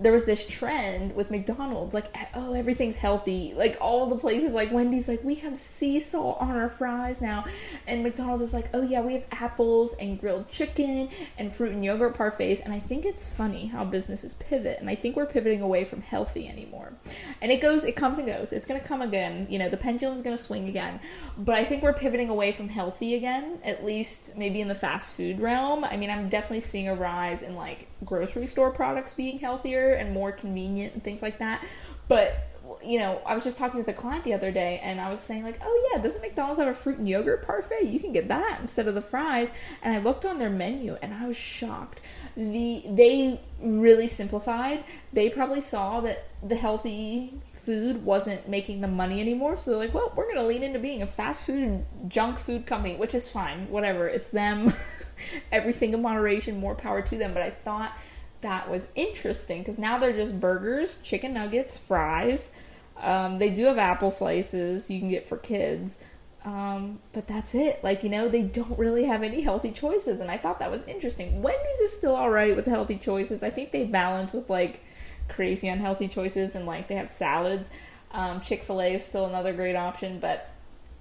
there 0.00 0.12
was 0.12 0.24
this 0.24 0.46
trend 0.46 1.14
with 1.14 1.30
McDonald's, 1.30 1.94
like, 1.94 2.14
oh, 2.34 2.54
everything's 2.54 2.96
healthy. 2.96 3.52
Like, 3.56 3.76
all 3.80 4.06
the 4.06 4.16
places, 4.16 4.54
like 4.54 4.72
Wendy's, 4.72 5.08
like, 5.08 5.24
we 5.24 5.36
have 5.36 5.58
sea 5.58 6.00
salt 6.00 6.38
on 6.40 6.50
our 6.50 6.68
fries 6.68 7.20
now. 7.20 7.44
And 7.86 8.02
McDonald's 8.02 8.42
is 8.42 8.54
like, 8.54 8.68
oh, 8.74 8.82
yeah, 8.82 9.00
we 9.00 9.14
have 9.14 9.26
apples 9.32 9.94
and 9.94 10.20
grilled 10.20 10.48
chicken 10.48 11.08
and 11.36 11.52
fruit 11.52 11.72
and 11.72 11.84
yogurt 11.84 12.16
parfaits. 12.16 12.62
And 12.64 12.72
I 12.72 12.78
think 12.78 13.04
it's 13.04 13.30
funny 13.30 13.66
how 13.66 13.84
businesses 13.84 14.34
pivot. 14.34 14.78
And 14.80 14.88
I 14.88 14.94
think 14.94 15.16
we're 15.16 15.26
pivoting 15.26 15.60
away 15.60 15.84
from 15.84 16.02
healthy 16.02 16.48
anymore. 16.48 16.92
And 17.40 17.50
it 17.50 17.60
goes, 17.60 17.84
it 17.84 17.96
comes 17.96 18.18
and 18.18 18.26
goes. 18.26 18.52
It's 18.52 18.66
going 18.66 18.80
to 18.80 18.86
come 18.86 19.02
again. 19.02 19.46
You 19.50 19.58
know, 19.58 19.68
the 19.68 19.76
pendulum's 19.76 20.22
going 20.22 20.36
to 20.36 20.42
swing 20.42 20.68
again. 20.68 21.00
But 21.36 21.56
I 21.56 21.64
think 21.64 21.82
we're 21.82 21.92
pivoting 21.92 22.28
away 22.28 22.52
from 22.52 22.68
healthy 22.68 23.14
again, 23.14 23.58
at 23.64 23.84
least 23.84 24.36
maybe 24.36 24.60
in 24.60 24.68
the 24.68 24.74
fast 24.74 25.16
food 25.16 25.40
realm. 25.40 25.84
I 25.84 25.96
mean, 25.96 26.10
I'm 26.10 26.28
definitely 26.28 26.60
seeing 26.60 26.88
a 26.88 26.94
rise 26.94 27.42
in, 27.42 27.54
like, 27.54 27.88
grocery 28.04 28.46
store 28.46 28.72
products 28.72 29.14
being 29.14 29.38
healthier 29.38 29.92
and 29.92 30.12
more 30.12 30.32
convenient 30.32 30.94
and 30.94 31.02
things 31.02 31.22
like 31.22 31.38
that. 31.38 31.64
But 32.08 32.48
you 32.84 32.98
know, 32.98 33.20
I 33.26 33.34
was 33.34 33.44
just 33.44 33.56
talking 33.56 33.78
with 33.78 33.88
a 33.88 33.92
client 33.92 34.24
the 34.24 34.34
other 34.34 34.50
day 34.50 34.80
and 34.82 35.00
I 35.00 35.10
was 35.10 35.20
saying 35.20 35.42
like, 35.42 35.58
"Oh 35.62 35.90
yeah, 35.90 36.00
doesn't 36.00 36.20
McDonald's 36.20 36.58
have 36.58 36.68
a 36.68 36.74
fruit 36.74 36.98
and 36.98 37.08
yogurt 37.08 37.46
parfait? 37.46 37.84
You 37.84 37.98
can 37.98 38.12
get 38.12 38.28
that 38.28 38.58
instead 38.60 38.86
of 38.86 38.94
the 38.94 39.02
fries." 39.02 39.52
And 39.82 39.94
I 39.94 39.98
looked 39.98 40.24
on 40.24 40.38
their 40.38 40.50
menu 40.50 40.96
and 41.02 41.14
I 41.14 41.26
was 41.26 41.36
shocked. 41.36 42.02
The 42.36 42.82
they 42.86 43.40
really 43.60 44.06
simplified. 44.06 44.84
They 45.12 45.30
probably 45.30 45.60
saw 45.60 46.00
that 46.00 46.28
the 46.42 46.56
healthy 46.56 47.34
food 47.52 48.04
wasn't 48.04 48.48
making 48.48 48.80
them 48.80 48.94
money 48.94 49.20
anymore, 49.20 49.56
so 49.56 49.70
they're 49.70 49.80
like, 49.80 49.94
"Well, 49.94 50.12
we're 50.14 50.24
going 50.24 50.38
to 50.38 50.46
lean 50.46 50.62
into 50.62 50.78
being 50.78 51.02
a 51.02 51.06
fast 51.06 51.46
food 51.46 51.84
junk 52.06 52.38
food 52.38 52.66
company," 52.66 52.96
which 52.96 53.14
is 53.14 53.30
fine. 53.30 53.70
Whatever. 53.70 54.08
It's 54.08 54.30
them. 54.30 54.72
Everything 55.52 55.92
in 55.92 56.02
moderation, 56.02 56.58
more 56.58 56.74
power 56.74 57.02
to 57.02 57.16
them, 57.16 57.34
but 57.34 57.42
I 57.42 57.50
thought 57.50 57.98
that 58.40 58.70
was 58.70 58.88
interesting 58.94 59.60
because 59.60 59.78
now 59.78 59.98
they're 59.98 60.12
just 60.12 60.38
burgers, 60.38 60.98
chicken 60.98 61.34
nuggets, 61.34 61.76
fries, 61.78 62.52
Um, 63.00 63.38
they 63.38 63.50
do 63.50 63.66
have 63.66 63.78
apple 63.78 64.10
slices 64.10 64.90
you 64.90 64.98
can 64.98 65.08
get 65.08 65.28
for 65.28 65.36
kids. 65.36 66.04
Um, 66.44 67.00
but 67.12 67.26
that's 67.26 67.54
it. 67.54 67.82
Like, 67.84 68.02
you 68.02 68.08
know, 68.08 68.28
they 68.28 68.42
don't 68.42 68.78
really 68.78 69.04
have 69.04 69.22
any 69.22 69.42
healthy 69.42 69.70
choices. 69.70 70.20
And 70.20 70.30
I 70.30 70.36
thought 70.38 70.58
that 70.60 70.70
was 70.70 70.82
interesting. 70.84 71.42
Wendy's 71.42 71.80
is 71.80 71.92
still 71.92 72.14
all 72.16 72.30
right 72.30 72.56
with 72.56 72.64
the 72.64 72.70
healthy 72.70 72.96
choices. 72.96 73.42
I 73.42 73.50
think 73.50 73.70
they 73.70 73.84
balance 73.84 74.32
with 74.32 74.48
like 74.48 74.82
crazy 75.28 75.68
unhealthy 75.68 76.08
choices 76.08 76.54
and 76.54 76.64
like 76.66 76.88
they 76.88 76.94
have 76.94 77.10
salads. 77.10 77.70
Um, 78.12 78.40
Chick 78.40 78.62
fil 78.62 78.80
A 78.80 78.94
is 78.94 79.04
still 79.04 79.26
another 79.26 79.52
great 79.52 79.76
option, 79.76 80.18
but 80.20 80.50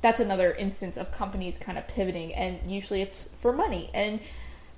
that's 0.01 0.19
another 0.19 0.53
instance 0.53 0.97
of 0.97 1.11
companies 1.11 1.57
kind 1.57 1.77
of 1.77 1.87
pivoting. 1.87 2.33
And 2.33 2.69
usually 2.69 3.01
it's 3.01 3.25
for 3.25 3.51
money. 3.51 3.89
And 3.93 4.19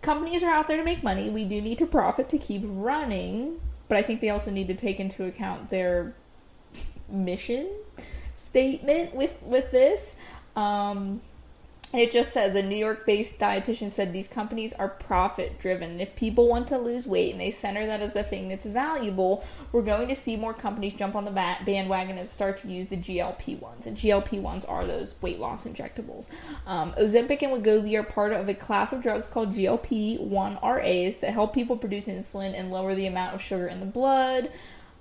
companies 0.01 0.43
are 0.43 0.51
out 0.51 0.67
there 0.67 0.77
to 0.77 0.83
make 0.83 1.03
money. 1.03 1.29
We 1.29 1.45
do 1.45 1.61
need 1.61 1.77
to 1.79 1.85
profit 1.85 2.29
to 2.29 2.37
keep 2.37 2.61
running. 2.65 3.59
But 3.87 3.97
I 3.97 4.01
think 4.01 4.21
they 4.21 4.29
also 4.29 4.51
need 4.51 4.67
to 4.67 4.75
take 4.75 4.99
into 4.99 5.25
account 5.25 5.69
their 5.69 6.13
mission 7.09 7.69
statement 8.33 9.13
with 9.13 9.41
with 9.43 9.71
this. 9.71 10.15
Um, 10.55 11.21
it 11.91 12.11
just 12.11 12.31
says 12.31 12.53
a 12.53 12.61
New 12.61 12.75
York 12.75 13.05
based 13.05 13.39
dietitian 13.39 13.89
said 13.89 14.13
these 14.13 14.27
companies 14.27 14.73
are 14.73 14.89
profit 14.89 15.57
driven. 15.57 15.99
If 15.99 16.15
people 16.15 16.47
want 16.47 16.67
to 16.67 16.77
lose 16.77 17.07
weight 17.07 17.31
and 17.31 17.41
they 17.41 17.49
center 17.49 17.87
that 17.87 18.01
as 18.01 18.13
the 18.13 18.21
thing 18.21 18.47
that's 18.47 18.67
valuable, 18.67 19.43
we're 19.71 19.81
going 19.81 20.07
to 20.07 20.15
see 20.15 20.37
more 20.37 20.53
companies 20.53 20.93
jump 20.93 21.15
on 21.15 21.23
the 21.23 21.31
bandwagon 21.31 22.19
and 22.19 22.27
start 22.27 22.57
to 22.57 22.67
use 22.67 22.87
the 22.87 22.97
GLP 22.97 23.59
ones. 23.59 23.87
And 23.87 23.97
GLP 23.97 24.39
ones 24.39 24.65
are 24.65 24.85
those 24.85 25.19
weight 25.21 25.39
loss 25.39 25.65
injectables. 25.65 26.29
Um, 26.67 26.93
Ozempic 26.93 27.41
and 27.41 27.51
Wegovy 27.51 27.97
are 27.97 28.03
part 28.03 28.33
of 28.33 28.47
a 28.47 28.53
class 28.53 28.93
of 28.93 29.01
drugs 29.01 29.27
called 29.27 29.49
GLP 29.49 30.19
1 30.19 30.59
RAs 30.61 31.17
that 31.17 31.33
help 31.33 31.55
people 31.55 31.75
produce 31.75 32.05
insulin 32.05 32.53
and 32.53 32.69
lower 32.69 32.93
the 32.93 33.07
amount 33.07 33.33
of 33.33 33.41
sugar 33.41 33.67
in 33.67 33.79
the 33.79 33.87
blood. 33.87 34.51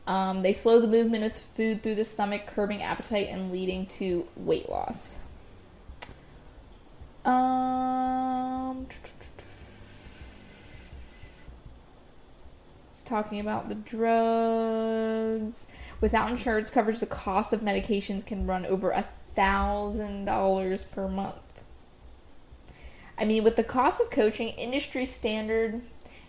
Um, 0.07 0.41
they 0.41 0.55
slow 0.55 0.81
the 0.81 0.89
movement 0.89 1.25
of 1.25 1.35
food 1.35 1.83
through 1.83 1.97
the 1.97 2.05
stomach, 2.05 2.47
curbing 2.47 2.83
appetite 2.83 3.29
and 3.29 3.53
leading 3.53 3.85
to 3.87 4.27
weight 4.37 4.71
loss. 4.71 5.19
Um, 7.29 8.87
it's 12.89 13.03
talking 13.03 13.39
about 13.39 13.69
the 13.69 13.75
drugs. 13.75 15.69
Without 16.01 16.31
insurance 16.31 16.71
coverage, 16.71 17.01
the 17.01 17.07
cost 17.07 17.53
of 17.53 17.61
medications 17.61 18.25
can 18.25 18.47
run 18.47 18.65
over 18.65 18.93
a 18.93 19.03
thousand 19.03 20.25
dollars 20.25 20.85
per 20.85 21.07
month. 21.07 21.65
I 23.19 23.27
mean, 23.27 23.45
with 23.45 23.57
the 23.57 23.65
cost 23.65 24.01
of 24.01 24.09
coaching, 24.11 24.49
industry 24.49 25.05
standard 25.05 25.83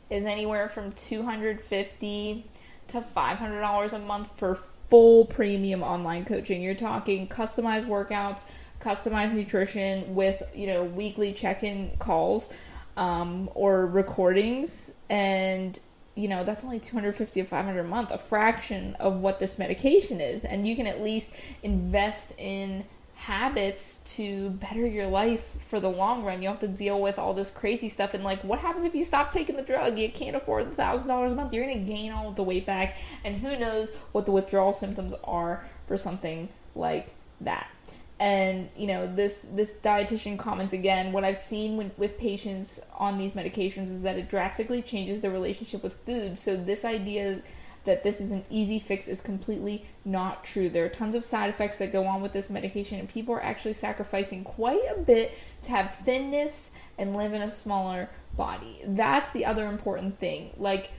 is 0.10 0.26
anywhere 0.26 0.68
from 0.68 0.92
two 0.92 1.24
hundred 1.24 1.62
fifty 1.62 2.46
to 2.88 3.00
five 3.00 3.40
hundred 3.40 3.62
dollars 3.62 3.94
a 3.94 4.00
month 4.00 4.38
for 4.38 4.54
full 4.54 5.24
premium 5.24 5.82
online 5.82 6.26
coaching. 6.26 6.62
You're 6.62 6.76
talking 6.76 7.26
customized 7.30 7.86
workouts 7.86 8.44
customized 8.80 9.34
nutrition 9.34 10.16
with 10.16 10.42
you 10.54 10.68
know 10.68 10.84
weekly 10.84 11.34
check-in 11.34 11.92
calls 12.00 12.56
um, 12.98 13.50
or 13.54 13.86
recordings. 13.86 14.94
And 15.10 15.80
you 16.16 16.28
know 16.28 16.44
that's 16.44 16.64
only 16.64 16.80
250 16.80 17.42
or 17.42 17.46
500 17.46 17.80
a 17.80 17.84
month 17.84 18.12
a 18.12 18.18
fraction 18.18 18.96
of 19.00 19.20
what 19.20 19.40
this 19.40 19.58
medication 19.58 20.22
is. 20.22 20.44
And 20.44 20.68
you 20.68 20.76
can 20.76 20.88
at 20.88 21.02
least 21.02 21.34
invest 21.64 22.34
in 22.38 22.86
habits 23.16 24.00
to 24.00 24.50
better 24.50 24.88
your 24.88 25.08
life 25.08 25.62
for 25.62 25.82
the 25.82 25.90
long 25.90 26.24
run. 26.24 26.42
You 26.42 26.48
have 26.48 26.60
to 26.60 26.70
deal 26.70 27.02
with 27.02 27.20
all 27.20 27.34
this 27.34 27.52
crazy 27.52 27.90
stuff 27.90 28.14
and 28.14 28.24
like 28.24 28.42
what 28.46 28.60
happens 28.60 28.86
if 28.86 28.96
you 28.96 29.04
stop 29.04 29.32
taking 29.32 29.58
the 29.58 29.62
drug? 29.62 30.00
You 30.00 30.10
can't 30.10 30.38
afford 30.38 30.68
the 30.68 30.76
thousand 30.76 31.10
dollars 31.10 31.34
a 31.34 31.36
month. 31.36 31.54
You're 31.54 31.68
to 31.68 31.76
gain 31.76 32.14
all 32.14 32.30
of 32.30 32.36
the 32.36 32.44
weight 32.44 32.66
back. 32.66 32.96
And 33.26 33.36
who 33.36 33.60
knows 33.60 33.92
what 34.14 34.26
the 34.26 34.32
withdrawal 34.32 34.72
symptoms 34.72 35.14
are 35.26 35.66
for 35.86 35.98
something 35.98 36.48
like 36.76 37.10
that 37.42 37.70
and 38.20 38.70
you 38.76 38.86
know 38.86 39.08
this 39.08 39.44
this 39.54 39.76
dietitian 39.82 40.38
comments 40.38 40.74
again 40.74 41.14
what 41.14 41.24
i've 41.24 41.38
seen 41.38 41.78
when, 41.78 41.90
with 41.98 42.18
patients 42.18 42.82
on 42.98 43.18
these 43.18 43.32
medications 43.32 43.84
is 43.84 44.02
that 44.02 44.18
it 44.18 44.30
drastically 44.30 44.82
changes 44.82 45.22
the 45.22 45.30
relationship 45.30 45.84
with 45.84 45.94
food. 46.06 46.38
So 46.38 46.56
this 46.56 46.86
idea 46.86 47.42
that 47.86 48.04
this 48.04 48.20
is 48.20 48.32
an 48.32 48.44
easy 48.50 48.78
fix 48.78 49.08
is 49.08 49.22
completely 49.22 49.86
not 50.04 50.44
true. 50.44 50.70
There 50.70 50.86
are 50.86 50.90
tons 50.90 51.16
of 51.16 51.24
side 51.24 51.50
effects 51.50 51.80
that 51.80 51.92
go 51.92 52.06
on 52.06 52.22
with 52.22 52.34
this 52.34 52.50
medication 52.50 53.00
and 53.00 53.08
people 53.08 53.34
are 53.34 53.44
actually 53.44 53.74
sacrificing 53.74 54.44
quite 54.44 54.82
a 54.96 55.00
bit 55.00 55.38
to 55.64 55.72
have 55.72 55.96
thinness 55.96 56.72
and 56.98 57.16
live 57.16 57.34
in 57.34 57.42
a 57.42 57.48
smaller 57.48 58.10
body. 58.36 58.82
That's 58.86 59.32
the 59.32 59.46
other 59.46 59.68
important 59.68 60.20
thing. 60.20 60.52
Like 60.58 60.92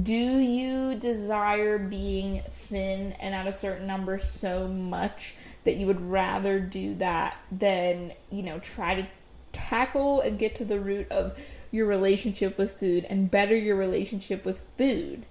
do 0.00 0.14
you 0.14 0.94
desire 0.94 1.78
being 1.78 2.42
thin 2.48 3.12
and 3.20 3.34
at 3.34 3.46
a 3.46 3.52
certain 3.52 3.86
number 3.86 4.16
so 4.16 4.66
much 4.66 5.36
that 5.64 5.76
you 5.76 5.86
would 5.86 6.00
rather 6.00 6.60
do 6.60 6.94
that 6.94 7.36
than, 7.50 8.12
you 8.30 8.42
know, 8.42 8.58
try 8.58 8.94
to 8.94 9.06
tackle 9.52 10.22
and 10.22 10.38
get 10.38 10.54
to 10.54 10.64
the 10.64 10.80
root 10.80 11.10
of 11.10 11.38
your 11.70 11.86
relationship 11.86 12.56
with 12.56 12.72
food 12.72 13.04
and 13.10 13.30
better 13.30 13.54
your 13.54 13.76
relationship 13.76 14.46
with 14.46 14.60
food? 14.78 15.26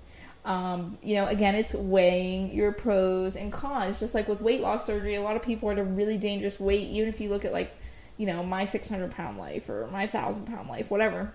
Um, 0.46 1.00
you 1.02 1.16
know, 1.16 1.26
again, 1.26 1.56
it's 1.56 1.74
weighing 1.74 2.52
your 2.52 2.72
pros 2.72 3.36
and 3.36 3.52
cons. 3.52 4.00
Just 4.00 4.14
like 4.14 4.28
with 4.28 4.42
weight 4.42 4.62
loss 4.62 4.86
surgery, 4.86 5.16
a 5.16 5.22
lot 5.22 5.36
of 5.36 5.42
people 5.42 5.70
are 5.70 5.74
at 5.74 5.80
a 5.80 5.84
really 5.84 6.20
dangerous 6.20 6.60
weight, 6.60 6.88
even 6.88 7.10
if 7.10 7.20
you 7.20 7.30
look 7.30 7.46
at 7.46 7.52
like, 7.52 7.76
you 8.18 8.28
know, 8.28 8.44
my 8.44 8.66
600 8.66 9.10
pound 9.10 9.40
life 9.40 9.70
or 9.70 9.88
my 9.88 10.02
1,000 10.02 10.46
pound 10.46 10.70
life, 10.70 10.92
whatever. 10.92 11.34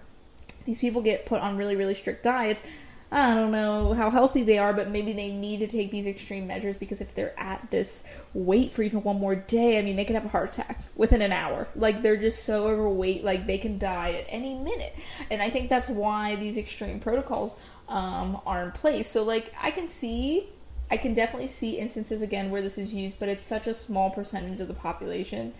These 0.64 0.80
people 0.80 1.02
get 1.02 1.26
put 1.26 1.40
on 1.40 1.56
really, 1.56 1.74
really 1.74 1.94
strict 1.94 2.22
diets 2.22 2.68
I 3.10 3.34
don't 3.34 3.52
know 3.52 3.92
how 3.92 4.10
healthy 4.10 4.42
they 4.42 4.58
are, 4.58 4.72
but 4.72 4.90
maybe 4.90 5.12
they 5.12 5.30
need 5.30 5.60
to 5.60 5.68
take 5.68 5.92
these 5.92 6.08
extreme 6.08 6.46
measures 6.46 6.76
because 6.76 7.00
if 7.00 7.14
they're 7.14 7.38
at 7.38 7.70
this 7.70 8.02
weight 8.34 8.72
for 8.72 8.82
even 8.82 9.02
one 9.04 9.20
more 9.20 9.36
day, 9.36 9.78
I 9.78 9.82
mean, 9.82 9.94
they 9.94 10.04
could 10.04 10.16
have 10.16 10.24
a 10.24 10.28
heart 10.28 10.52
attack 10.52 10.82
within 10.96 11.22
an 11.22 11.32
hour. 11.32 11.68
Like, 11.76 12.02
they're 12.02 12.16
just 12.16 12.44
so 12.44 12.66
overweight, 12.66 13.22
like, 13.22 13.46
they 13.46 13.58
can 13.58 13.78
die 13.78 14.12
at 14.12 14.26
any 14.28 14.54
minute. 14.54 14.98
And 15.30 15.40
I 15.40 15.50
think 15.50 15.70
that's 15.70 15.88
why 15.88 16.34
these 16.34 16.58
extreme 16.58 16.98
protocols 16.98 17.56
um, 17.88 18.40
are 18.44 18.64
in 18.64 18.72
place. 18.72 19.06
So, 19.06 19.22
like, 19.22 19.52
I 19.62 19.70
can 19.70 19.86
see, 19.86 20.48
I 20.90 20.96
can 20.96 21.14
definitely 21.14 21.48
see 21.48 21.78
instances 21.78 22.22
again 22.22 22.50
where 22.50 22.60
this 22.60 22.76
is 22.76 22.92
used, 22.92 23.20
but 23.20 23.28
it's 23.28 23.46
such 23.46 23.68
a 23.68 23.74
small 23.74 24.10
percentage 24.10 24.60
of 24.60 24.66
the 24.66 24.74
population. 24.74 25.52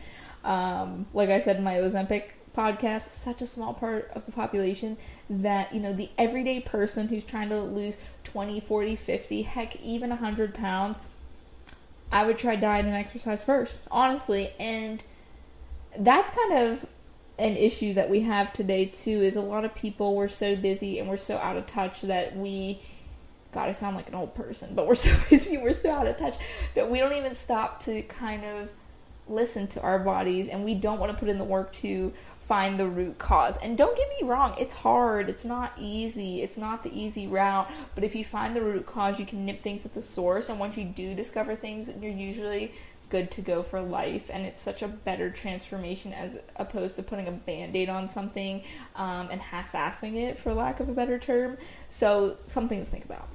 Um, 0.43 1.07
like 1.13 1.29
I 1.29 1.39
said 1.39 1.57
in 1.57 1.65
my 1.65 1.75
Ozempic 1.75 2.31
podcast 2.57 3.11
such 3.11 3.43
a 3.43 3.47
small 3.47 3.75
part 3.75 4.11
of 4.15 4.25
the 4.27 4.33
population 4.33 4.97
that 5.29 5.73
you 5.73 5.81
know 5.81 5.93
the 5.93 6.09
everyday 6.17 6.61
person 6.61 7.09
who's 7.09 7.25
trying 7.25 7.49
to 7.51 7.61
lose 7.61 7.99
20 8.25 8.61
40 8.61 8.97
50 8.97 9.43
heck 9.43 9.77
even 9.83 10.11
100 10.11 10.55
pounds 10.55 11.03
i 12.11 12.25
would 12.25 12.39
try 12.39 12.57
diet 12.57 12.87
and 12.87 12.95
exercise 12.95 13.43
first 13.43 13.87
honestly. 13.91 14.51
And 14.59 15.05
that's 15.99 16.31
kind 16.31 16.53
of 16.53 16.87
an 17.39 17.57
issue 17.57 17.93
that 17.95 18.09
we 18.09 18.21
have 18.21 18.53
today 18.53 18.87
too 18.87 19.11
is 19.11 19.37
a 19.37 19.43
lot 19.43 19.65
of 19.65 19.75
people 19.75 20.15
we're 20.15 20.29
so 20.29 20.57
busy 20.57 20.99
and 20.99 21.09
we're 21.09 21.17
so 21.17 21.37
out 21.39 21.57
of 21.57 21.67
touch 21.67 22.03
that 22.03 22.35
we 22.37 22.79
god 23.53 23.69
i 23.69 23.73
sound 23.73 23.95
like 23.95 24.09
an 24.09 24.15
old 24.15 24.35
person 24.35 24.75
but 24.75 24.87
we're 24.87 24.95
so 24.95 25.11
busy 25.29 25.59
we're 25.59 25.73
so 25.73 25.93
out 25.93 26.07
of 26.07 26.17
touch 26.17 26.37
that 26.75 26.91
we 26.91 26.99
don't 26.99 27.13
even 27.13 27.35
stop 27.35 27.79
to 27.79 28.03
kind 28.03 28.45
of 28.45 28.73
listen 29.29 29.67
to 29.67 29.81
our 29.83 29.99
bodies 29.99 30.49
and 30.49 30.65
we 30.65 30.75
don't 30.75 30.99
want 30.99 31.11
to 31.11 31.19
put 31.19 31.29
in 31.29 31.39
the 31.39 31.45
work 31.45 31.73
to 31.73 32.13
find 32.39 32.79
the 32.79 32.89
root 32.89 33.19
cause. 33.19 33.57
And 33.59 33.77
don't 33.77 33.97
get 33.97 34.09
me 34.21 34.29
wrong, 34.29 34.55
it's 34.59 34.75
hard, 34.75 35.29
it's 35.29 35.45
not 35.45 35.73
easy, 35.79 36.43
it's 36.43 36.57
not 36.57 36.83
the 36.83 36.99
easy 36.99 37.27
route, 37.27 37.71
but 37.95 38.05
if 38.05 38.15
you 38.15 38.25
find 38.25 38.55
the 38.55 38.63
root 38.63 38.87
cause, 38.87 39.19
you 39.19 39.27
can 39.27 39.45
nip 39.45 39.61
things 39.61 39.85
at 39.85 39.95
the 39.95 40.01
source 40.01 40.49
and 40.49 40.59
once 40.59 40.77
you 40.77 40.85
do 40.85 41.15
discover 41.15 41.55
things, 41.55 41.93
you're 42.01 42.13
usually 42.13 42.73
good 43.09 43.31
to 43.31 43.41
go 43.41 43.63
for 43.63 43.81
life 43.81 44.31
and 44.33 44.45
it's 44.47 44.61
such 44.61 44.83
a 44.83 44.89
better 44.89 45.31
transformation 45.31 46.13
as 46.13 46.41
opposed 46.57 46.97
to 46.97 47.03
putting 47.03 47.29
a 47.29 47.33
band-aid 47.33 47.89
on 47.89 48.09
something 48.09 48.63
um, 48.97 49.29
and 49.31 49.41
half-assing 49.41 50.17
it 50.17 50.37
for 50.37 50.53
lack 50.53 50.81
of 50.81 50.89
a 50.89 50.93
better 50.93 51.19
term 51.19 51.57
so 51.89 52.37
something 52.41 52.81
to 52.81 52.85
think 52.85 53.05
about 53.05 53.29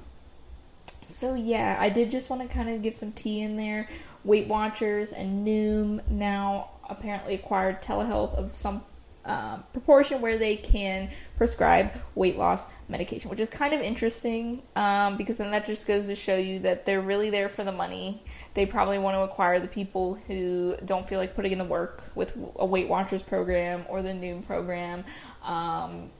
so 1.04 1.34
yeah, 1.34 1.76
I 1.78 1.88
did 1.88 2.10
just 2.10 2.30
want 2.30 2.42
to 2.42 2.54
kind 2.54 2.68
of 2.68 2.82
give 2.82 2.96
some 2.96 3.12
tea 3.12 3.42
in 3.42 3.56
there. 3.56 3.88
Weight 4.24 4.48
Watchers 4.48 5.12
and 5.12 5.46
Noom 5.46 6.08
now 6.08 6.70
apparently 6.88 7.34
acquired 7.34 7.82
telehealth 7.82 8.34
of 8.34 8.54
some 8.54 8.82
uh, 9.24 9.58
proportion 9.72 10.20
where 10.20 10.36
they 10.36 10.56
can 10.56 11.08
prescribe 11.36 11.94
weight 12.14 12.36
loss 12.36 12.66
medication, 12.88 13.30
which 13.30 13.38
is 13.38 13.48
kind 13.48 13.72
of 13.72 13.80
interesting 13.80 14.62
um, 14.74 15.16
because 15.16 15.36
then 15.36 15.52
that 15.52 15.64
just 15.64 15.86
goes 15.86 16.06
to 16.08 16.14
show 16.16 16.36
you 16.36 16.58
that 16.58 16.86
they're 16.86 17.00
really 17.00 17.30
there 17.30 17.48
for 17.48 17.62
the 17.62 17.72
money. 17.72 18.20
They 18.54 18.66
probably 18.66 18.98
want 18.98 19.16
to 19.16 19.20
acquire 19.20 19.60
the 19.60 19.68
people 19.68 20.14
who 20.14 20.76
don't 20.84 21.06
feel 21.06 21.20
like 21.20 21.36
putting 21.36 21.52
in 21.52 21.58
the 21.58 21.64
work 21.64 22.02
with 22.16 22.36
a 22.56 22.66
Weight 22.66 22.88
Watchers 22.88 23.22
program 23.22 23.84
or 23.88 24.02
the 24.02 24.10
Noom 24.10 24.44
program. 24.44 25.04
Um, 25.44 26.10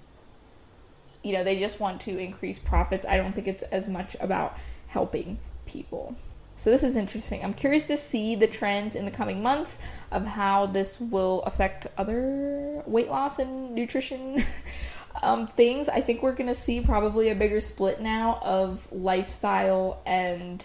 you 1.24 1.32
know, 1.32 1.44
they 1.44 1.58
just 1.58 1.80
want 1.80 2.00
to 2.02 2.18
increase 2.18 2.58
profits. 2.58 3.06
I 3.06 3.16
don't 3.16 3.32
think 3.32 3.48
it's 3.48 3.62
as 3.64 3.88
much 3.88 4.16
about 4.20 4.56
helping 4.92 5.38
people. 5.66 6.14
So 6.54 6.70
this 6.70 6.82
is 6.82 6.96
interesting. 6.96 7.42
I'm 7.42 7.54
curious 7.54 7.86
to 7.86 7.96
see 7.96 8.34
the 8.36 8.46
trends 8.46 8.94
in 8.94 9.04
the 9.04 9.10
coming 9.10 9.42
months 9.42 9.84
of 10.10 10.26
how 10.26 10.66
this 10.66 11.00
will 11.00 11.42
affect 11.42 11.86
other 11.96 12.82
weight 12.86 13.08
loss 13.08 13.38
and 13.38 13.74
nutrition 13.74 14.38
um, 15.22 15.46
things. 15.46 15.88
I 15.88 16.00
think 16.00 16.22
we're 16.22 16.34
going 16.34 16.48
to 16.48 16.54
see 16.54 16.80
probably 16.80 17.30
a 17.30 17.34
bigger 17.34 17.60
split 17.60 18.00
now 18.00 18.38
of 18.42 18.90
lifestyle 18.92 20.00
and 20.06 20.64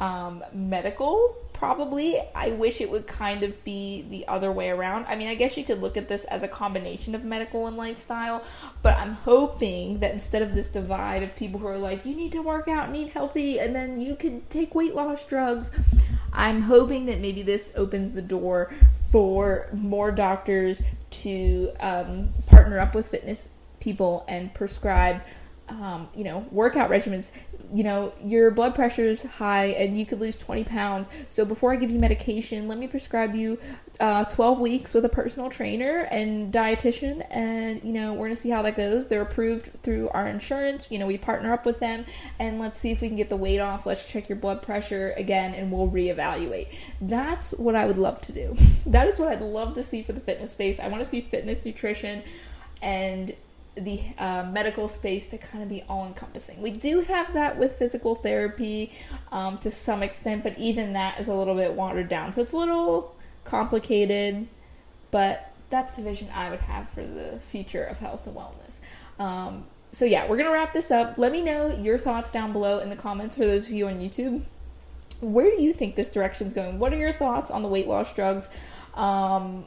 um, 0.00 0.42
medical 0.52 1.36
probably 1.56 2.20
i 2.34 2.50
wish 2.50 2.82
it 2.82 2.90
would 2.90 3.06
kind 3.06 3.42
of 3.42 3.64
be 3.64 4.04
the 4.10 4.28
other 4.28 4.52
way 4.52 4.68
around. 4.68 5.06
I 5.06 5.16
mean 5.16 5.28
i 5.28 5.34
guess 5.34 5.56
you 5.56 5.64
could 5.64 5.80
look 5.80 5.96
at 5.96 6.06
this 6.06 6.24
as 6.26 6.42
a 6.42 6.48
combination 6.48 7.14
of 7.14 7.24
medical 7.24 7.66
and 7.66 7.76
lifestyle 7.76 8.44
but 8.82 8.96
i'm 8.98 9.12
hoping 9.12 10.00
that 10.00 10.12
instead 10.12 10.42
of 10.42 10.54
this 10.54 10.68
divide 10.68 11.22
of 11.22 11.34
people 11.34 11.58
who 11.58 11.66
are 11.66 11.78
like 11.78 12.04
you 12.04 12.14
need 12.14 12.32
to 12.32 12.42
work 12.42 12.68
out 12.68 12.88
and 12.88 12.96
eat 12.96 13.12
healthy 13.12 13.58
and 13.58 13.74
then 13.74 13.98
you 14.00 14.14
can 14.14 14.42
take 14.48 14.74
weight 14.74 14.94
loss 14.94 15.24
drugs 15.24 16.04
i'm 16.32 16.62
hoping 16.62 17.06
that 17.06 17.20
maybe 17.20 17.42
this 17.42 17.72
opens 17.74 18.12
the 18.12 18.22
door 18.22 18.70
for 19.10 19.68
more 19.72 20.12
doctors 20.12 20.82
to 21.10 21.72
um, 21.80 22.28
partner 22.46 22.78
up 22.78 22.94
with 22.94 23.08
fitness 23.08 23.48
people 23.80 24.24
and 24.28 24.52
prescribe 24.52 25.22
um, 25.68 26.08
you 26.14 26.24
know, 26.24 26.46
workout 26.50 26.90
regimens, 26.90 27.32
you 27.72 27.82
know, 27.82 28.12
your 28.22 28.50
blood 28.50 28.74
pressure 28.74 29.04
is 29.04 29.24
high 29.24 29.66
and 29.66 29.98
you 29.98 30.06
could 30.06 30.20
lose 30.20 30.36
20 30.36 30.64
pounds. 30.64 31.10
So 31.28 31.44
before 31.44 31.72
I 31.72 31.76
give 31.76 31.90
you 31.90 31.98
medication, 31.98 32.68
let 32.68 32.78
me 32.78 32.86
prescribe 32.86 33.34
you 33.34 33.58
uh, 33.98 34.24
12 34.24 34.60
weeks 34.60 34.94
with 34.94 35.04
a 35.04 35.08
personal 35.08 35.50
trainer 35.50 36.06
and 36.10 36.52
dietitian. 36.52 37.26
And, 37.30 37.82
you 37.82 37.92
know, 37.92 38.12
we're 38.12 38.26
going 38.26 38.32
to 38.32 38.36
see 38.36 38.50
how 38.50 38.62
that 38.62 38.76
goes. 38.76 39.08
They're 39.08 39.22
approved 39.22 39.82
through 39.82 40.08
our 40.10 40.28
insurance. 40.28 40.90
You 40.90 40.98
know, 40.98 41.06
we 41.06 41.18
partner 41.18 41.52
up 41.52 41.66
with 41.66 41.80
them 41.80 42.04
and 42.38 42.60
let's 42.60 42.78
see 42.78 42.92
if 42.92 43.00
we 43.00 43.08
can 43.08 43.16
get 43.16 43.28
the 43.28 43.36
weight 43.36 43.58
off. 43.58 43.86
Let's 43.86 44.10
check 44.10 44.28
your 44.28 44.36
blood 44.36 44.62
pressure 44.62 45.14
again 45.16 45.54
and 45.54 45.72
we'll 45.72 45.88
reevaluate. 45.88 46.68
That's 47.00 47.52
what 47.52 47.74
I 47.74 47.86
would 47.86 47.98
love 47.98 48.20
to 48.22 48.32
do. 48.32 48.54
that 48.86 49.08
is 49.08 49.18
what 49.18 49.28
I'd 49.28 49.42
love 49.42 49.74
to 49.74 49.82
see 49.82 50.02
for 50.02 50.12
the 50.12 50.20
fitness 50.20 50.52
space. 50.52 50.78
I 50.78 50.86
want 50.86 51.02
to 51.02 51.08
see 51.08 51.20
fitness, 51.20 51.64
nutrition, 51.64 52.22
and 52.80 53.34
the 53.76 54.00
uh, 54.18 54.44
medical 54.50 54.88
space 54.88 55.26
to 55.28 55.38
kind 55.38 55.62
of 55.62 55.68
be 55.68 55.82
all 55.88 56.06
encompassing. 56.06 56.60
We 56.62 56.70
do 56.70 57.02
have 57.02 57.34
that 57.34 57.58
with 57.58 57.72
physical 57.72 58.14
therapy 58.14 58.92
um, 59.30 59.58
to 59.58 59.70
some 59.70 60.02
extent, 60.02 60.42
but 60.42 60.58
even 60.58 60.94
that 60.94 61.20
is 61.20 61.28
a 61.28 61.34
little 61.34 61.54
bit 61.54 61.74
watered 61.74 62.08
down. 62.08 62.32
So 62.32 62.40
it's 62.40 62.52
a 62.52 62.56
little 62.56 63.14
complicated, 63.44 64.48
but 65.10 65.52
that's 65.68 65.96
the 65.96 66.02
vision 66.02 66.28
I 66.34 66.50
would 66.50 66.60
have 66.60 66.88
for 66.88 67.04
the 67.04 67.38
future 67.38 67.84
of 67.84 67.98
health 67.98 68.26
and 68.26 68.36
wellness. 68.36 68.80
Um, 69.18 69.64
so, 69.92 70.04
yeah, 70.04 70.28
we're 70.28 70.36
to 70.36 70.48
wrap 70.48 70.72
this 70.72 70.90
up. 70.90 71.16
Let 71.18 71.32
me 71.32 71.42
know 71.42 71.74
your 71.74 71.98
thoughts 71.98 72.30
down 72.30 72.52
below 72.52 72.80
in 72.80 72.90
the 72.90 72.96
comments 72.96 73.36
for 73.36 73.46
those 73.46 73.66
of 73.66 73.72
you 73.72 73.86
on 73.88 73.98
YouTube. 73.98 74.42
Where 75.20 75.50
do 75.50 75.62
you 75.62 75.72
think 75.72 75.96
this 75.96 76.10
direction 76.10 76.46
is 76.46 76.52
going? 76.52 76.78
What 76.78 76.92
are 76.92 76.98
your 76.98 77.12
thoughts 77.12 77.50
on 77.50 77.62
the 77.62 77.68
weight 77.68 77.88
loss 77.88 78.12
drugs? 78.12 78.50
Um, 78.94 79.64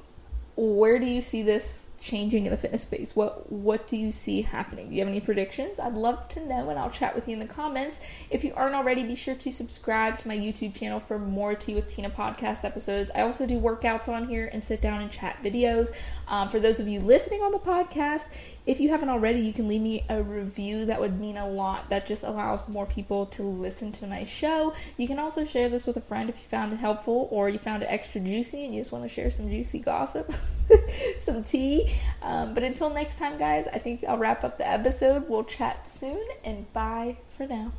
where 0.56 1.00
do 1.00 1.06
you 1.06 1.22
see 1.22 1.42
this 1.42 1.90
changing 2.00 2.46
in 2.46 2.52
the 2.52 2.58
fitness 2.58 2.82
space? 2.82 3.16
What 3.16 3.52
what 3.52 3.88
do 3.88 3.98
you 3.98 4.12
see 4.12 4.42
happening? 4.42 4.90
Do 4.90 4.94
you 4.94 5.00
have 5.00 5.08
any 5.08 5.20
predictions? 5.20 5.80
I'd 5.80 5.94
love 5.94 6.28
to 6.30 6.46
know 6.46 6.70
and 6.70 6.80
I'll 6.80 6.90
chat 6.90 7.16
with 7.16 7.28
you 7.28 7.34
in 7.34 7.40
the 7.40 7.48
comments. 7.48 8.00
If 8.30 8.44
you 8.44 8.54
aren't 8.56 8.76
already, 8.76 9.04
be 9.04 9.16
sure 9.16 9.36
to 9.36 9.52
subscribe 9.52 10.18
to 10.20 10.28
my 10.28 10.38
YouTube 10.38 10.78
channel 10.78 11.00
for 11.00 11.20
more 11.20 11.56
Tea 11.56 11.76
with 11.76 11.88
Tina 11.88 12.10
podcast 12.10 12.64
episodes. 12.64 13.12
I 13.14 13.22
also 13.22 13.46
do 13.46 13.60
workouts 13.60 14.08
on 14.08 14.28
here 14.28 14.50
and 14.52 14.64
sit 14.64 14.82
down 14.82 15.02
and 15.02 15.12
chat 15.12 15.42
videos. 15.44 15.92
Um, 16.28 16.50
for 16.50 16.60
those 16.60 16.80
of 16.80 16.88
you 16.88 17.00
listening 17.00 17.42
on 17.42 17.52
the 17.52 17.60
podcast, 17.60 18.30
if 18.66 18.80
you 18.80 18.90
haven't 18.90 19.10
already, 19.10 19.40
you 19.42 19.52
can 19.52 19.68
leave 19.68 19.82
me 19.82 20.06
a 20.10 20.22
review. 20.22 20.86
That 20.86 21.00
would 21.00 21.20
mean 21.20 21.38
a 21.38 21.48
lot. 21.48 21.90
That 21.90 22.06
just 22.06 22.24
allows 22.24 22.68
more 22.70 22.86
people 22.86 23.26
to 23.26 23.42
listen 23.42 23.92
to 23.94 24.06
my 24.06 24.24
show. 24.24 24.74
You 24.96 25.08
can 25.08 25.18
also 25.18 25.44
share 25.44 25.70
this 25.70 25.88
with 25.88 25.98
a 25.98 26.02
friend 26.02 26.30
if 26.30 26.38
you 26.38 26.44
found 26.44 26.74
it 26.74 26.78
helpful 26.78 27.28
or 27.32 27.50
you 27.50 27.58
found 27.58 27.82
it 27.82 27.88
extra 27.88 28.22
juicy 28.22 28.66
and 28.66 28.76
you 28.76 28.82
just 28.82 28.92
want 28.92 29.04
to 29.04 29.10
share 29.10 29.32
some 29.32 29.50
juicy 29.50 29.80
gossip, 29.80 30.32
some 31.18 31.44
tea. 31.44 31.89
Um, 32.22 32.54
but 32.54 32.64
until 32.64 32.90
next 32.90 33.20
time, 33.20 33.38
guys, 33.38 33.68
I 33.68 33.80
think 33.80 34.04
I'll 34.08 34.18
wrap 34.18 34.44
up 34.44 34.58
the 34.58 34.68
episode. 34.68 35.26
We'll 35.28 35.44
chat 35.44 35.88
soon 35.88 36.26
and 36.44 36.72
bye 36.74 37.18
for 37.28 37.48
now. 37.48 37.72